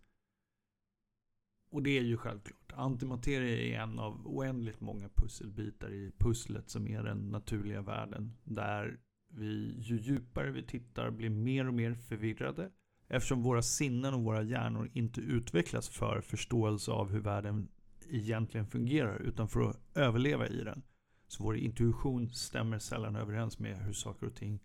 Och 1.69 1.84
det 1.84 1.97
är 1.97 2.04
ju 2.04 2.17
självklart. 2.17 2.73
Antimateria 2.73 3.78
är 3.78 3.84
en 3.84 3.99
av 3.99 4.28
oändligt 4.28 4.82
många 4.82 5.10
pusselbitar 5.10 5.93
i 5.93 6.12
pusslet 6.17 6.69
som 6.69 6.88
är 6.88 7.04
den 7.04 7.30
naturliga 7.30 7.82
världen. 7.82 8.38
Där 8.43 8.99
vi, 9.30 9.75
ju 9.80 9.97
djupare 9.97 10.51
vi 10.51 10.63
tittar, 10.63 11.12
blir 11.12 11.30
mer 11.30 11.67
och 11.67 11.73
mer 11.73 11.93
förvirrade. 11.95 12.71
Eftersom 13.08 13.43
våra 13.43 13.62
sinnen 13.62 14.13
och 14.13 14.23
våra 14.23 14.43
hjärnor 14.43 14.89
inte 14.93 15.21
utvecklas 15.21 15.89
för 15.89 16.21
förståelse 16.21 16.91
av 16.91 17.12
hur 17.12 17.19
världen 17.19 17.67
egentligen 18.10 18.67
fungerar, 18.67 19.21
utan 19.21 19.47
för 19.47 19.69
att 19.69 19.80
överleva 19.95 20.47
i 20.47 20.63
den. 20.63 20.84
Så 21.28 21.43
vår 21.43 21.58
intuition 21.58 22.30
stämmer 22.30 22.80
sällan 22.80 23.15
överens 23.15 23.60
med 23.60 23.78
hur 23.78 23.93
saker 23.93 24.28
och 24.28 24.36
ting 24.36 24.60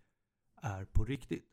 är 0.62 0.84
på 0.84 1.04
riktigt. 1.04 1.44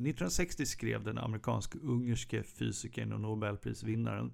1960 0.00 0.66
skrev 0.66 1.04
den 1.04 1.18
amerikansk-ungerske 1.18 2.42
fysikern 2.42 3.12
och 3.12 3.20
nobelprisvinnaren 3.20 4.32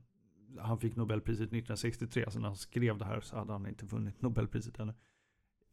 han 0.59 0.79
fick 0.79 0.96
Nobelpriset 0.96 1.42
1963, 1.42 2.22
så 2.22 2.26
alltså 2.26 2.40
när 2.40 2.48
han 2.48 2.57
skrev 2.57 2.98
det 2.98 3.05
här 3.05 3.20
så 3.20 3.37
hade 3.37 3.52
han 3.52 3.66
inte 3.66 3.87
vunnit 3.87 4.22
Nobelpriset 4.22 4.79
ännu. 4.79 4.94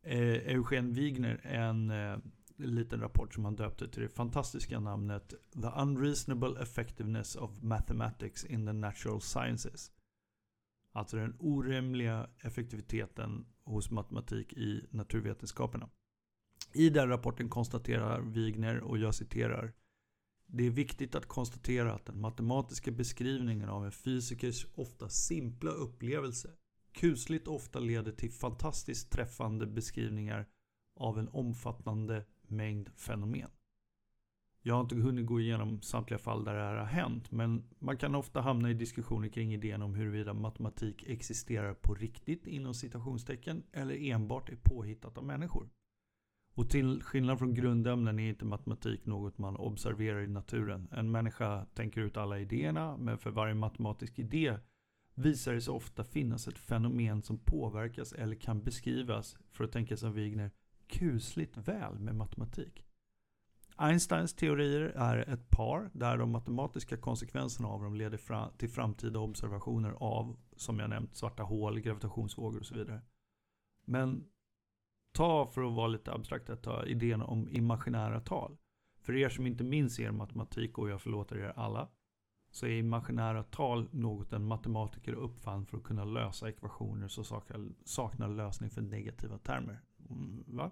Eh, 0.03 0.53
Eugen 0.53 0.93
Wigner, 0.93 1.41
en 1.43 1.89
eh, 1.89 2.17
liten 2.57 2.99
rapport 2.99 3.33
som 3.33 3.45
han 3.45 3.55
döpte 3.55 3.87
till 3.87 4.01
det 4.01 4.09
fantastiska 4.09 4.79
namnet 4.79 5.33
The 5.53 5.81
Unreasonable 5.81 6.61
Effectiveness 6.61 7.35
of 7.35 7.61
Mathematics 7.61 8.45
in 8.45 8.65
the 8.65 8.73
Natural 8.73 9.21
Sciences. 9.21 9.91
Alltså 10.91 11.17
den 11.17 11.35
orimliga 11.39 12.29
effektiviteten 12.39 13.45
hos 13.63 13.91
matematik 13.91 14.53
i 14.53 14.87
naturvetenskaperna. 14.89 15.89
I 16.73 16.89
den 16.89 17.09
rapporten 17.09 17.49
konstaterar 17.49 18.21
Wigner, 18.21 18.79
och 18.79 18.97
jag 18.97 19.15
citerar 19.15 19.73
det 20.55 20.63
är 20.63 20.69
viktigt 20.69 21.15
att 21.15 21.25
konstatera 21.25 21.93
att 21.93 22.05
den 22.05 22.21
matematiska 22.21 22.91
beskrivningen 22.91 23.69
av 23.69 23.85
en 23.85 23.91
fysikers 23.91 24.67
ofta 24.75 25.09
simpla 25.09 25.71
upplevelse 25.71 26.49
kusligt 26.91 27.47
ofta 27.47 27.79
leder 27.79 28.11
till 28.11 28.31
fantastiskt 28.31 29.11
träffande 29.11 29.65
beskrivningar 29.67 30.45
av 30.99 31.19
en 31.19 31.29
omfattande 31.29 32.25
mängd 32.47 32.89
fenomen. 32.95 33.49
Jag 34.61 34.73
har 34.73 34.81
inte 34.81 34.95
hunnit 34.95 35.25
gå 35.25 35.39
igenom 35.39 35.81
samtliga 35.81 36.19
fall 36.19 36.43
där 36.43 36.53
det 36.53 36.61
här 36.61 36.75
har 36.75 36.85
hänt, 36.85 37.31
men 37.31 37.63
man 37.79 37.97
kan 37.97 38.15
ofta 38.15 38.41
hamna 38.41 38.69
i 38.69 38.73
diskussioner 38.73 39.27
kring 39.27 39.53
idén 39.53 39.81
om 39.81 39.95
huruvida 39.95 40.33
matematik 40.33 41.03
existerar 41.07 41.73
på 41.73 41.95
riktigt 41.95 42.47
inom 42.47 42.73
citationstecken 42.73 43.63
eller 43.71 44.11
enbart 44.11 44.49
är 44.49 44.57
påhittat 44.63 45.17
av 45.17 45.23
människor. 45.23 45.69
Och 46.55 46.69
till 46.69 47.03
skillnad 47.03 47.39
från 47.39 47.53
grundämnen 47.53 48.19
är 48.19 48.29
inte 48.29 48.45
matematik 48.45 49.05
något 49.05 49.37
man 49.37 49.55
observerar 49.55 50.21
i 50.21 50.27
naturen. 50.27 50.87
En 50.91 51.11
människa 51.11 51.65
tänker 51.65 52.01
ut 52.01 52.17
alla 52.17 52.39
idéerna, 52.39 52.97
men 52.97 53.17
för 53.17 53.31
varje 53.31 53.53
matematisk 53.53 54.19
idé 54.19 54.57
visar 55.15 55.53
det 55.53 55.61
sig 55.61 55.73
ofta 55.73 56.03
finnas 56.03 56.47
ett 56.47 56.57
fenomen 56.57 57.21
som 57.21 57.37
påverkas 57.37 58.13
eller 58.13 58.35
kan 58.35 58.63
beskrivas, 58.63 59.37
för 59.51 59.63
att 59.63 59.71
tänka 59.71 59.97
som 59.97 60.13
Wigner, 60.13 60.51
kusligt 60.87 61.57
väl 61.57 61.99
med 61.99 62.15
matematik. 62.15 62.85
Einsteins 63.75 64.33
teorier 64.33 64.81
är 64.81 65.17
ett 65.17 65.49
par 65.49 65.89
där 65.93 66.17
de 66.17 66.31
matematiska 66.31 66.97
konsekvenserna 66.97 67.67
av 67.67 67.83
dem 67.83 67.95
leder 67.95 68.17
fram 68.17 68.51
till 68.57 68.69
framtida 68.69 69.19
observationer 69.19 69.91
av, 69.91 70.37
som 70.55 70.79
jag 70.79 70.89
nämnt, 70.89 71.15
svarta 71.15 71.43
hål, 71.43 71.79
gravitationsvågor 71.79 72.59
och 72.59 72.65
så 72.65 72.75
vidare. 72.75 73.01
Men 73.85 74.25
ta, 75.13 75.47
för 75.47 75.67
att 75.67 75.73
vara 75.73 75.87
lite 75.87 76.13
abstrakt, 76.13 76.49
att 76.49 76.63
ta 76.63 76.85
idén 76.85 77.21
om 77.21 77.49
imaginära 77.49 78.19
tal. 78.19 78.57
För 79.01 79.15
er 79.15 79.29
som 79.29 79.47
inte 79.47 79.63
minns 79.63 79.99
er 79.99 80.11
matematik, 80.11 80.77
och 80.77 80.89
jag 80.89 81.01
förlåter 81.01 81.37
er 81.37 81.53
alla, 81.55 81.89
så 82.51 82.65
är 82.65 82.71
imaginära 82.71 83.43
tal 83.43 83.89
något 83.91 84.33
en 84.33 84.45
matematiker 84.45 85.13
uppfann 85.13 85.65
för 85.65 85.77
att 85.77 85.83
kunna 85.83 86.05
lösa 86.05 86.49
ekvationer 86.49 87.07
som 87.07 87.23
saknar 87.85 88.27
lösning 88.27 88.69
för 88.69 88.81
negativa 88.81 89.37
termer. 89.37 89.81
Mm, 90.09 90.43
va? 90.47 90.71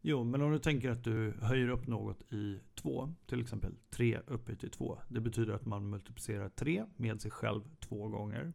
Jo, 0.00 0.24
men 0.24 0.42
om 0.42 0.52
du 0.52 0.58
tänker 0.58 0.90
att 0.90 1.04
du 1.04 1.34
höjer 1.42 1.68
upp 1.68 1.86
något 1.86 2.32
i 2.32 2.60
2, 2.74 3.14
till 3.26 3.40
exempel 3.40 3.74
3 3.90 4.20
upphöjt 4.26 4.60
till 4.60 4.70
2. 4.70 4.98
Det 5.08 5.20
betyder 5.20 5.52
att 5.52 5.66
man 5.66 5.90
multiplicerar 5.90 6.48
3 6.48 6.86
med 6.96 7.20
sig 7.20 7.30
själv 7.30 7.62
två 7.80 8.08
gånger. 8.08 8.52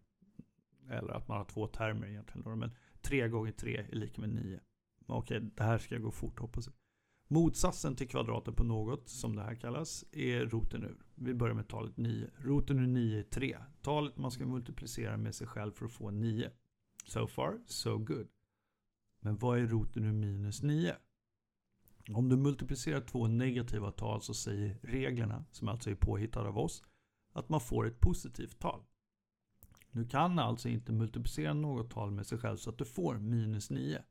Eller 0.89 1.13
att 1.13 1.27
man 1.27 1.37
har 1.37 1.45
två 1.45 1.67
termer 1.67 2.07
egentligen. 2.07 2.59
Men 2.59 2.71
3 3.03 3.27
gånger 3.27 3.51
3 3.51 3.77
är 3.77 3.95
lika 3.95 4.21
med 4.21 4.29
9. 4.29 4.59
Okej, 5.05 5.39
det 5.55 5.63
här 5.63 5.77
ska 5.77 5.97
gå 5.97 6.11
fort 6.11 6.39
hoppas 6.39 6.65
jag. 6.67 6.75
Motsatsen 7.27 7.95
till 7.95 8.07
kvadraten 8.07 8.55
på 8.55 8.63
något, 8.63 9.09
som 9.09 9.35
det 9.35 9.41
här 9.43 9.55
kallas, 9.55 10.05
är 10.11 10.45
roten 10.45 10.83
ur. 10.83 11.03
Vi 11.15 11.33
börjar 11.33 11.55
med 11.55 11.67
talet 11.67 11.97
9. 11.97 12.29
Roten 12.37 12.79
ur 12.79 12.87
9 12.87 13.19
är 13.19 13.23
3. 13.23 13.57
Talet 13.81 14.17
man 14.17 14.31
ska 14.31 14.45
multiplicera 14.45 15.17
med 15.17 15.35
sig 15.35 15.47
själv 15.47 15.71
för 15.71 15.85
att 15.85 15.91
få 15.91 16.11
9. 16.11 16.51
So 17.05 17.27
far, 17.27 17.61
so 17.65 17.97
good. 17.97 18.27
Men 19.19 19.37
vad 19.37 19.59
är 19.59 19.67
roten 19.67 20.05
ur 20.05 20.13
minus 20.13 20.63
9? 20.63 20.95
Om 22.09 22.29
du 22.29 22.37
multiplicerar 22.37 23.01
två 23.01 23.27
negativa 23.27 23.91
tal 23.91 24.21
så 24.21 24.33
säger 24.33 24.79
reglerna, 24.81 25.45
som 25.51 25.67
alltså 25.67 25.91
är 25.91 25.95
påhittade 25.95 26.49
av 26.49 26.57
oss, 26.57 26.83
att 27.33 27.49
man 27.49 27.61
får 27.61 27.87
ett 27.87 27.99
positivt 27.99 28.59
tal. 28.59 28.83
Du 29.93 30.07
kan 30.07 30.39
alltså 30.39 30.69
inte 30.69 30.91
multiplicera 30.91 31.53
något 31.53 31.91
tal 31.91 32.11
med 32.11 32.27
sig 32.27 32.37
själv 32.37 32.57
så 32.57 32.69
att 32.69 32.77
du 32.77 32.85
får 32.85 33.17
minus 33.17 33.69
9. 33.69 34.03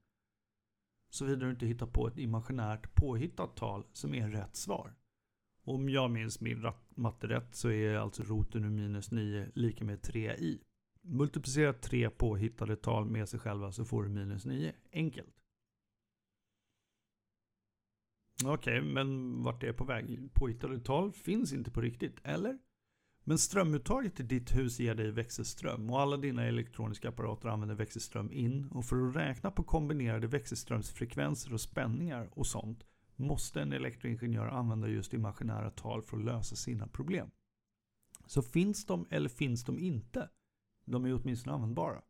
Såvida 1.11 1.45
du 1.45 1.51
inte 1.51 1.67
hittar 1.67 1.87
på 1.87 2.09
ett 2.09 2.19
imaginärt 2.19 2.95
påhittat 2.95 3.57
tal 3.57 3.85
som 3.93 4.15
är 4.15 4.29
rätt 4.29 4.57
svar. 4.57 4.95
Om 5.65 5.89
jag 5.89 6.11
minns 6.11 6.41
min 6.41 6.73
matte 6.95 7.27
rätt 7.27 7.55
så 7.55 7.71
är 7.71 7.95
alltså 7.95 8.23
roten 8.23 8.65
ur 8.65 8.71
minus 8.71 9.11
9 9.11 9.51
lika 9.55 9.85
med 9.85 10.01
3i. 10.01 10.61
Multiplicera 11.01 11.73
tre 11.73 12.11
påhittade 12.11 12.77
tal 12.77 13.07
med 13.07 13.29
sig 13.29 13.41
själva 13.41 13.73
så 13.73 13.85
får 13.85 14.03
du 14.03 14.09
minus 14.09 14.45
9. 14.45 14.73
Enkelt. 14.93 15.35
Okej, 18.45 18.79
okay, 18.81 18.93
men 18.93 19.43
vart 19.43 19.63
är 19.63 19.67
jag 19.67 19.77
på 19.77 19.85
väg? 19.85 20.29
Påhittade 20.35 20.81
tal 20.81 21.13
finns 21.13 21.53
inte 21.53 21.71
på 21.71 21.81
riktigt, 21.81 22.21
eller? 22.23 22.59
Men 23.25 23.39
strömuttaget 23.39 24.21
i 24.21 24.23
ditt 24.23 24.57
hus 24.57 24.81
ger 24.81 24.95
dig 24.95 25.11
växelström 25.11 25.91
och 25.91 26.01
alla 26.01 26.17
dina 26.17 26.45
elektroniska 26.45 27.09
apparater 27.09 27.49
använder 27.49 27.75
växelström 27.75 28.33
in 28.33 28.69
och 28.71 28.85
för 28.85 29.09
att 29.09 29.17
räkna 29.17 29.51
på 29.51 29.63
kombinerade 29.63 30.27
växelströmsfrekvenser 30.27 31.53
och 31.53 31.61
spänningar 31.61 32.29
och 32.33 32.47
sånt 32.47 32.85
måste 33.17 33.63
en 33.63 33.73
elektroingenjör 33.73 34.47
använda 34.47 34.89
just 34.89 35.15
imaginära 35.15 35.71
tal 35.71 36.03
för 36.03 36.17
att 36.17 36.25
lösa 36.25 36.57
sina 36.57 36.87
problem. 36.87 37.31
Så 38.27 38.43
finns 38.43 38.87
de 38.87 39.07
eller 39.11 39.29
finns 39.29 39.65
de 39.65 39.79
inte? 39.79 40.29
De 40.85 41.05
är 41.05 41.15
åtminstone 41.15 41.55
användbara 41.55 42.03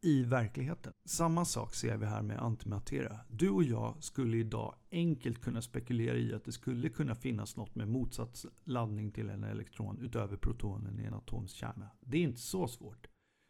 i 0.00 0.24
verkligheten. 0.24 0.92
Samma 1.04 1.44
sak 1.44 1.74
ser 1.74 1.96
vi 1.96 2.06
här 2.06 2.22
med 2.22 2.38
antimateria. 2.38 3.20
Du 3.30 3.50
och 3.50 3.64
jag 3.64 3.94
skulle 4.00 4.36
idag 4.36 4.74
enkelt 4.90 5.40
kunna 5.40 5.62
spekulera 5.62 6.16
i 6.16 6.34
att 6.34 6.44
det 6.44 6.52
skulle 6.52 6.88
kunna 6.88 7.14
finnas 7.14 7.56
något 7.56 7.74
med 7.74 7.88
motsatt 7.88 8.44
laddning 8.64 9.10
till 9.12 9.30
en 9.30 9.44
elektron 9.44 9.98
utöver 10.00 10.36
protonen 10.36 11.00
i 11.00 11.04
en 11.04 11.14
atoms 11.14 11.52
kärna. 11.52 11.90
Det 12.00 12.18
är 12.18 12.22
inte 12.22 12.40
så 12.40 12.68
svårt. 12.68 13.06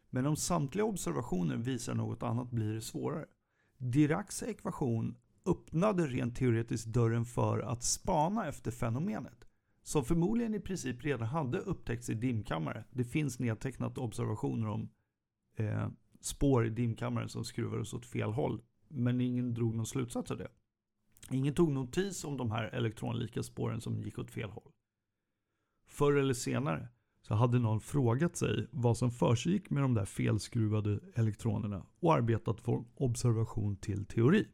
Men 0.09 0.25
om 0.25 0.35
samtliga 0.35 0.85
observationer 0.85 1.57
visar 1.57 1.93
något 1.93 2.23
annat 2.23 2.51
blir 2.51 2.73
det 2.73 2.81
svårare. 2.81 3.25
Diracs 3.77 4.43
ekvation 4.43 5.17
öppnade 5.45 6.07
rent 6.07 6.35
teoretiskt 6.35 6.87
dörren 6.87 7.25
för 7.25 7.59
att 7.59 7.83
spana 7.83 8.47
efter 8.47 8.71
fenomenet. 8.71 9.45
Som 9.83 10.05
förmodligen 10.05 10.55
i 10.55 10.59
princip 10.59 11.03
redan 11.03 11.27
hade 11.27 11.59
upptäckts 11.59 12.09
i 12.09 12.13
dimkammare. 12.13 12.83
Det 12.91 13.03
finns 13.03 13.39
nedtecknat 13.39 13.97
observationer 13.97 14.67
om 14.67 14.89
eh, 15.55 15.87
spår 16.21 16.65
i 16.65 16.69
dimkammaren 16.69 17.29
som 17.29 17.45
skruvades 17.45 17.93
åt 17.93 18.05
fel 18.05 18.31
håll. 18.31 18.61
Men 18.87 19.21
ingen 19.21 19.53
drog 19.53 19.75
någon 19.75 19.85
slutsats 19.85 20.31
av 20.31 20.37
det. 20.37 20.51
Ingen 21.31 21.53
tog 21.53 21.71
notis 21.71 22.23
om 22.23 22.37
de 22.37 22.51
här 22.51 22.63
elektronlika 22.63 23.43
spåren 23.43 23.81
som 23.81 24.01
gick 24.01 24.19
åt 24.19 24.31
fel 24.31 24.49
håll. 24.49 24.71
Förr 25.87 26.13
eller 26.13 26.33
senare 26.33 26.87
så 27.21 27.33
hade 27.33 27.59
någon 27.59 27.81
frågat 27.81 28.35
sig 28.35 28.67
vad 28.71 28.97
som 28.97 29.11
försiggick 29.11 29.69
med 29.69 29.83
de 29.83 29.93
där 29.93 30.05
felskruvade 30.05 30.99
elektronerna 31.15 31.85
och 31.99 32.13
arbetat 32.13 32.61
från 32.61 32.85
observation 32.95 33.75
till 33.75 34.05
teori. 34.05 34.47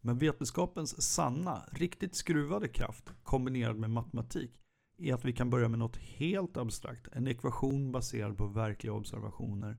Men 0.00 0.18
vetenskapens 0.18 1.02
sanna, 1.02 1.62
riktigt 1.72 2.14
skruvade 2.14 2.68
kraft 2.68 3.12
kombinerad 3.22 3.76
med 3.76 3.90
matematik 3.90 4.60
är 4.98 5.14
att 5.14 5.24
vi 5.24 5.32
kan 5.32 5.50
börja 5.50 5.68
med 5.68 5.78
något 5.78 5.96
helt 5.96 6.56
abstrakt, 6.56 7.08
en 7.12 7.26
ekvation 7.26 7.92
baserad 7.92 8.36
på 8.36 8.46
verkliga 8.46 8.92
observationer 8.92 9.76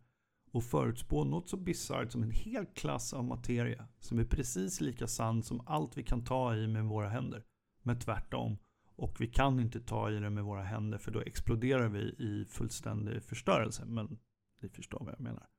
och 0.52 0.64
förutspå 0.64 1.24
något 1.24 1.50
så 1.50 1.58
bisarrt 1.58 2.12
som 2.12 2.24
en 2.24 2.32
hel 2.32 2.66
klass 2.66 3.14
av 3.14 3.24
materia 3.24 3.88
som 4.00 4.20
är 4.20 4.26
precis 4.26 4.82
lika 4.82 5.08
sann 5.08 5.44
som 5.44 5.68
allt 5.68 5.98
vi 5.98 6.04
kan 6.04 6.24
ta 6.24 6.56
i 6.56 6.68
med 6.68 6.86
våra 6.86 7.10
händer. 7.10 7.46
Men 7.84 8.00
tvärtom. 8.00 8.58
Och 8.96 9.22
vi 9.22 9.28
kan 9.28 9.60
inte 9.60 9.82
ta 9.82 10.12
i 10.12 10.20
det 10.20 10.30
med 10.30 10.44
våra 10.44 10.64
händer 10.64 10.98
för 10.98 11.12
då 11.12 11.22
exploderar 11.22 11.90
vi 11.90 12.00
i 12.00 12.46
fullständig 12.50 13.24
förstörelse. 13.24 13.86
Men 13.86 14.20
ni 14.62 14.70
förstår 14.70 15.00
vad 15.00 15.14
jag 15.14 15.20
menar. 15.20 15.50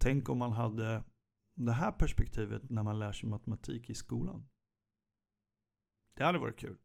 Tänk 0.00 0.28
om 0.28 0.38
man 0.38 0.52
hade 0.52 1.04
det 1.54 1.72
här 1.72 1.92
perspektivet 1.92 2.70
när 2.70 2.82
man 2.82 2.98
lär 2.98 3.12
sig 3.12 3.28
matematik 3.28 3.90
i 3.90 3.94
skolan. 3.94 4.48
Det 6.16 6.24
hade 6.24 6.38
varit 6.38 6.58
kul. 6.58 6.78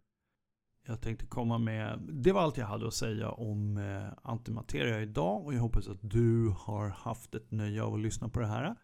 Jag 0.88 1.02
tänkte 1.02 1.26
komma 1.26 1.58
med, 1.58 2.00
det 2.00 2.32
var 2.32 2.41
allt 2.41 2.58
jag 2.58 2.65
hade 2.65 2.88
att 2.88 2.93
säga 2.93 3.30
om 3.30 3.78
eh, 3.78 4.13
antimateria 4.24 5.02
idag 5.02 5.45
och 5.45 5.54
jag 5.54 5.60
hoppas 5.62 5.88
att 5.88 6.00
du 6.02 6.54
har 6.58 6.89
haft 6.89 7.36
ett 7.36 7.52
nöje 7.52 7.84
av 7.84 7.93
att 7.93 8.00
lyssna 8.00 8.30
på 8.30 8.39
det 8.39 8.48
här. 8.48 8.76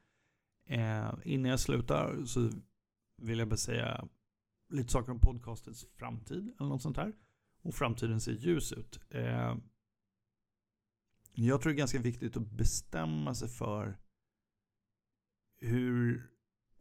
Eh, 0.66 1.14
innan 1.24 1.50
jag 1.52 1.60
slutar 1.60 2.26
så 2.26 2.50
vill 3.18 3.40
jag 3.40 3.48
bara 3.48 3.58
säga 3.58 4.08
lite 4.70 4.92
saker 4.92 5.12
om 5.12 5.20
podcastens 5.20 5.86
framtid 5.96 6.54
eller 6.60 6.70
något 6.70 6.82
sånt 6.82 6.98
här. 6.98 7.14
Och 7.62 7.76
framtiden 7.76 8.22
ser 8.22 8.32
ljus 8.32 8.74
ut. 8.74 9.00
Eh, 9.10 9.56
jag 11.34 11.62
tror 11.62 11.72
det 11.72 11.76
är 11.76 11.78
ganska 11.78 12.00
viktigt 12.00 12.38
att 12.38 12.52
bestämma 12.52 13.36
sig 13.36 13.50
för 13.50 13.98
hur 15.58 16.30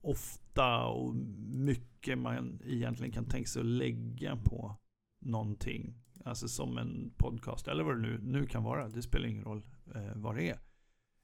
ofta 0.00 0.85
och 0.87 1.14
mycket 1.46 2.18
man 2.18 2.61
egentligen 2.64 3.12
kan 3.12 3.24
tänka 3.24 3.48
sig 3.48 3.61
att 3.61 3.66
lägga 3.66 4.37
på 4.37 4.79
någonting. 5.20 5.94
Alltså 6.24 6.48
som 6.48 6.78
en 6.78 7.12
podcast 7.16 7.68
eller 7.68 7.85
vad 7.85 7.96
det 7.96 8.02
nu, 8.02 8.18
nu 8.22 8.46
kan 8.46 8.64
vara. 8.64 8.88
Det 8.88 9.02
spelar 9.02 9.28
ingen 9.28 9.44
roll 9.44 9.62
eh, 9.94 10.12
vad 10.14 10.37
det 10.37 10.50
är. 10.50 10.59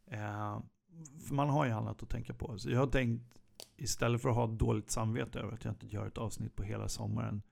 Eh, 0.06 0.60
för 1.26 1.34
man 1.34 1.48
har 1.48 1.66
ju 1.66 1.72
annat 1.72 2.02
att 2.02 2.10
tänka 2.10 2.34
på. 2.34 2.58
Så 2.58 2.70
jag 2.70 2.80
har 2.80 2.86
tänkt 2.86 3.40
istället 3.76 4.22
för 4.22 4.28
att 4.28 4.34
ha 4.34 4.46
dåligt 4.46 4.90
samvete 4.90 5.40
över 5.40 5.52
att 5.52 5.64
jag 5.64 5.72
inte 5.72 5.86
gör 5.86 6.06
ett 6.06 6.18
avsnitt 6.18 6.56
på 6.56 6.62
hela 6.62 6.88
sommaren. 6.88 7.42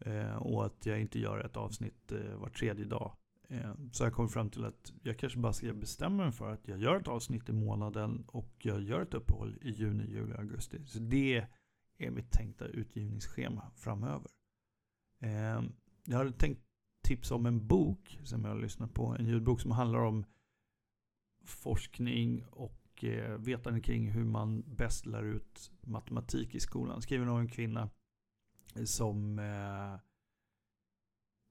Eh, 0.00 0.36
och 0.36 0.66
att 0.66 0.86
jag 0.86 1.00
inte 1.00 1.18
gör 1.18 1.40
ett 1.40 1.56
avsnitt 1.56 2.12
eh, 2.12 2.36
var 2.36 2.48
tredje 2.48 2.84
dag. 2.84 3.16
Eh, 3.48 3.74
så 3.92 4.04
jag 4.04 4.12
kom 4.12 4.28
fram 4.28 4.50
till 4.50 4.64
att 4.64 4.92
jag 5.02 5.18
kanske 5.18 5.38
bara 5.38 5.52
ska 5.52 5.72
bestämma 5.72 6.22
mig 6.22 6.32
för 6.32 6.52
att 6.52 6.68
jag 6.68 6.78
gör 6.78 6.96
ett 6.96 7.08
avsnitt 7.08 7.48
i 7.48 7.52
månaden 7.52 8.24
och 8.26 8.52
jag 8.58 8.82
gör 8.82 9.02
ett 9.02 9.14
uppehåll 9.14 9.58
i 9.62 9.70
juni, 9.70 10.04
juli, 10.04 10.34
augusti. 10.34 10.86
Så 10.86 10.98
det 10.98 11.46
är 11.98 12.10
mitt 12.10 12.30
tänkta 12.30 12.64
utgivningsschema 12.64 13.70
framöver. 13.76 14.30
Ehm, 15.20 15.72
jag 16.04 16.18
hade 16.18 16.32
tänkt 16.32 16.62
tipsa 17.04 17.34
om 17.34 17.46
en 17.46 17.66
bok 17.66 18.18
som 18.24 18.44
jag 18.44 18.50
har 18.50 18.60
lyssnat 18.60 18.94
på. 18.94 19.16
En 19.18 19.26
ljudbok 19.26 19.60
som 19.60 19.70
handlar 19.70 19.98
om 19.98 20.24
forskning 21.44 22.44
och 22.50 23.04
eh, 23.04 23.38
vetande 23.38 23.80
kring 23.80 24.10
hur 24.10 24.24
man 24.24 24.62
bäst 24.76 25.06
lär 25.06 25.22
ut 25.22 25.70
matematik 25.80 26.54
i 26.54 26.60
skolan. 26.60 27.02
Skriven 27.02 27.28
av 27.28 27.40
en 27.40 27.48
kvinna 27.48 27.90
som 28.84 29.38
eh, 29.38 30.00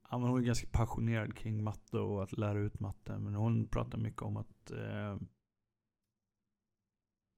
hon 0.09 0.39
är 0.39 0.45
ganska 0.45 0.67
passionerad 0.71 1.35
kring 1.35 1.63
matte 1.63 1.97
och 1.99 2.23
att 2.23 2.37
lära 2.37 2.59
ut 2.59 2.79
matte. 2.79 3.17
Men 3.17 3.33
hon 3.33 3.67
pratar 3.67 3.97
mycket 3.97 4.21
om 4.21 4.37
att 4.37 4.71
eh, 4.71 5.17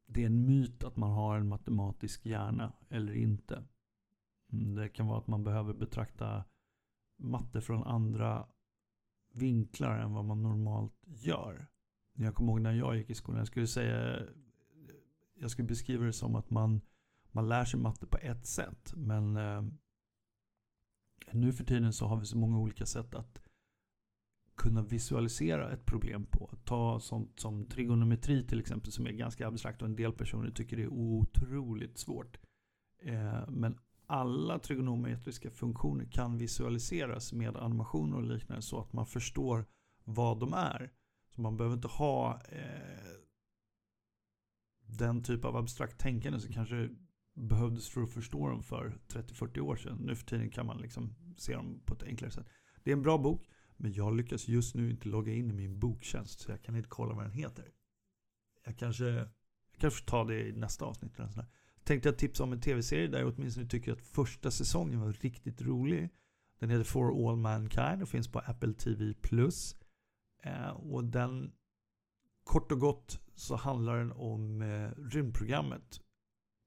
det 0.06 0.22
är 0.22 0.26
en 0.26 0.46
myt 0.46 0.84
att 0.84 0.98
man 0.98 1.12
har 1.12 1.38
en 1.38 1.48
matematisk 1.48 2.26
hjärna 2.26 2.74
eller 2.90 3.14
inte. 3.14 3.64
Det 4.50 4.90
kan 4.90 5.08
vara 5.08 5.18
att 5.18 5.28
man 5.28 5.44
behöver 5.44 5.74
betrakta 5.74 6.46
matte 7.18 7.62
från 7.62 7.84
andra 7.84 8.48
vinklar 9.34 10.00
än 10.00 10.14
vad 10.14 10.26
man 10.26 10.44
normalt 10.44 11.04
gör. 11.06 11.68
Jag 12.14 12.36
kommer 12.36 12.52
ihåg 12.52 12.62
när 12.62 12.74
jag 12.74 12.98
gick 12.98 13.10
i 13.10 13.16
skolan. 13.16 13.38
Jag 13.38 13.48
skulle 13.48 13.68
säga 13.68 14.20
jag 15.40 15.52
skulle 15.52 15.68
beskriva 15.68 16.06
det 16.06 16.14
som 16.14 16.36
att 16.36 16.50
man, 16.50 16.82
man 17.32 17.50
lär 17.50 17.66
sig 17.66 17.80
matte 17.80 18.06
på 18.06 18.18
ett 18.18 18.46
sätt. 18.46 18.94
Men 18.96 19.38
eh, 19.38 19.64
nu 21.32 21.54
för 21.54 21.64
tiden 21.64 21.94
så 21.94 22.06
har 22.06 22.18
vi 22.18 22.26
så 22.26 22.38
många 22.38 22.60
olika 22.60 22.86
sätt 22.86 23.16
att 23.16 23.42
kunna 24.56 24.82
visualisera 24.82 25.72
ett 25.72 25.86
problem 25.86 26.26
på. 26.26 26.52
Ta 26.64 27.00
sånt 27.00 27.40
som 27.40 27.66
trigonometri 27.66 28.44
till 28.48 28.60
exempel 28.60 28.92
som 28.92 29.08
är 29.08 29.12
ganska 29.12 29.48
abstrakt 29.48 29.82
och 29.82 29.88
en 29.88 29.96
del 29.96 30.14
personer 30.14 30.52
tycker 30.52 30.78
det 30.78 30.84
är 30.84 30.94
otroligt 30.94 31.98
svårt. 31.98 32.40
Eh, 33.02 33.50
men 33.50 33.80
alla 34.10 34.60
trigonometriska 34.60 35.52
funktioner 35.52 36.06
kan 36.06 36.38
visualiseras 36.38 37.34
med 37.34 37.58
animationer 37.58 38.18
och 38.18 38.24
liknande 38.24 38.62
så 38.62 38.80
att 38.80 38.94
man 38.94 39.06
förstår 39.06 39.66
vad 40.04 40.40
de 40.40 40.54
är. 40.54 40.92
Så 41.36 41.42
man 41.42 41.58
behöver 41.58 41.76
inte 41.76 41.88
ha 41.88 42.42
eh, 42.50 43.20
den 44.82 45.24
typ 45.24 45.46
av 45.46 45.56
abstrakt 45.56 46.00
tänkande 46.00 46.40
som 46.40 46.54
kanske 46.54 46.90
behövdes 47.34 47.90
för 47.90 48.02
att 48.02 48.10
förstå 48.14 48.50
dem 48.50 48.64
för 48.64 48.98
30-40 49.08 49.60
år 49.60 49.76
sedan. 49.76 49.98
Nu 49.98 50.16
för 50.16 50.26
tiden 50.26 50.50
kan 50.50 50.66
man 50.66 50.78
liksom 50.78 51.16
se 51.38 51.56
dem 51.56 51.82
på 51.86 51.94
ett 51.94 52.04
enklare 52.04 52.32
sätt. 52.32 52.48
Det 52.84 52.92
är 52.92 52.96
en 52.96 53.02
bra 53.02 53.18
bok, 53.18 53.48
men 53.78 53.94
jag 53.94 54.16
lyckas 54.16 54.48
just 54.48 54.76
nu 54.76 54.92
inte 54.92 55.08
logga 55.08 55.34
in 55.34 55.50
i 55.50 55.54
min 55.54 55.80
boktjänst 55.80 56.40
så 56.40 56.52
jag 56.52 56.62
kan 56.62 56.76
inte 56.76 56.90
kolla 56.90 57.14
vad 57.14 57.26
den 57.26 57.34
heter. 57.34 57.66
Jag 58.66 58.78
kanske, 58.78 59.06
jag 59.06 59.80
kanske 59.80 60.06
tar 60.06 60.26
det 60.26 60.48
i 60.48 60.52
nästa 60.52 60.86
avsnitt. 60.86 61.20
Eller 61.20 61.30
sådär. 61.30 61.50
Tänkte 61.90 62.10
jag 62.10 62.18
tipsa 62.18 62.44
om 62.44 62.54
en 62.54 62.62
tv-serie 62.62 63.08
där 63.08 63.20
jag 63.20 63.34
åtminstone 63.38 63.68
tycker 63.68 63.92
att 63.92 64.02
första 64.02 64.52
säsongen 64.52 65.00
var 65.00 65.12
riktigt 65.12 65.62
rolig. 65.62 66.10
Den 66.60 66.70
heter 66.70 66.84
For 66.84 67.30
All 67.30 67.38
Mankind 67.38 68.02
och 68.02 68.10
finns 68.10 68.28
på 68.28 68.40
Apple 68.40 68.74
TV+. 68.74 69.14
Eh, 70.44 70.70
och 70.70 71.04
den, 71.04 71.52
kort 72.44 72.72
och 72.72 72.80
gott 72.80 73.20
så 73.36 73.56
handlar 73.56 73.98
den 73.98 74.12
om 74.12 74.62
eh, 74.62 74.92
rymdprogrammet. 74.98 76.02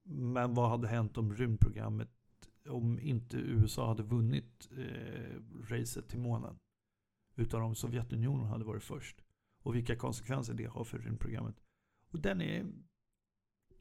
Men 0.05 0.55
vad 0.55 0.71
hade 0.71 0.89
hänt 0.89 1.19
om 1.19 1.35
rymdprogrammet, 1.35 2.11
om 2.69 3.01
inte 3.01 3.37
USA 3.37 3.89
hade 3.89 4.03
vunnit 4.03 4.69
eh, 4.79 5.41
racet 5.69 6.09
till 6.09 6.21
månen? 6.21 6.59
Utan 7.37 7.63
om 7.63 7.75
Sovjetunionen 7.75 8.47
hade 8.47 8.65
varit 8.65 8.85
först. 8.85 9.25
Och 9.63 9.75
vilka 9.75 9.97
konsekvenser 9.97 10.55
det 10.55 10.65
har 10.65 10.85
för 10.85 10.99
rymdprogrammet. 10.99 11.57
Och 12.11 12.21
den 12.21 12.41
är 12.41 12.67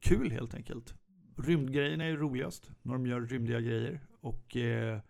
kul 0.00 0.30
helt 0.30 0.54
enkelt. 0.54 0.94
Rymdgrejerna 1.36 2.04
är 2.04 2.16
roligast 2.16 2.70
när 2.82 2.92
de 2.92 3.06
gör 3.06 3.20
rymdiga 3.20 3.60
grejer. 3.60 4.06
Och 4.20 4.56
eh, 4.56 5.00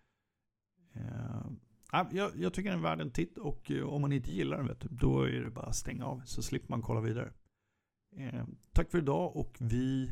eh, 0.93 1.45
ah, 1.91 2.05
jag, 2.11 2.31
jag, 2.35 2.53
tycker 2.53 2.69
den 2.69 2.79
är 2.79 2.83
värd 2.83 3.01
en 3.01 3.11
titt 3.11 3.37
och 3.37 3.71
eh, 3.71 3.83
om 3.83 4.01
man 4.01 4.11
inte 4.11 4.31
gillar 4.31 4.57
den 4.57 4.67
vet 4.67 4.79
du, 4.79 4.87
då 4.91 5.21
är 5.21 5.41
det 5.41 5.49
bara 5.49 5.65
att 5.65 5.75
stänga 5.75 6.05
av 6.05 6.21
så 6.25 6.41
slipper 6.41 6.69
man 6.69 6.81
kolla 6.81 7.01
vidare. 7.01 7.33
Eh, 8.15 8.45
tack 8.71 8.91
för 8.91 8.97
idag 8.97 9.35
och 9.35 9.57
vi 9.59 10.11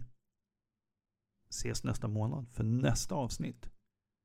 ses 1.49 1.83
nästa 1.83 2.07
månad 2.07 2.47
för 2.53 2.63
nästa 2.63 3.15
avsnitt 3.15 3.69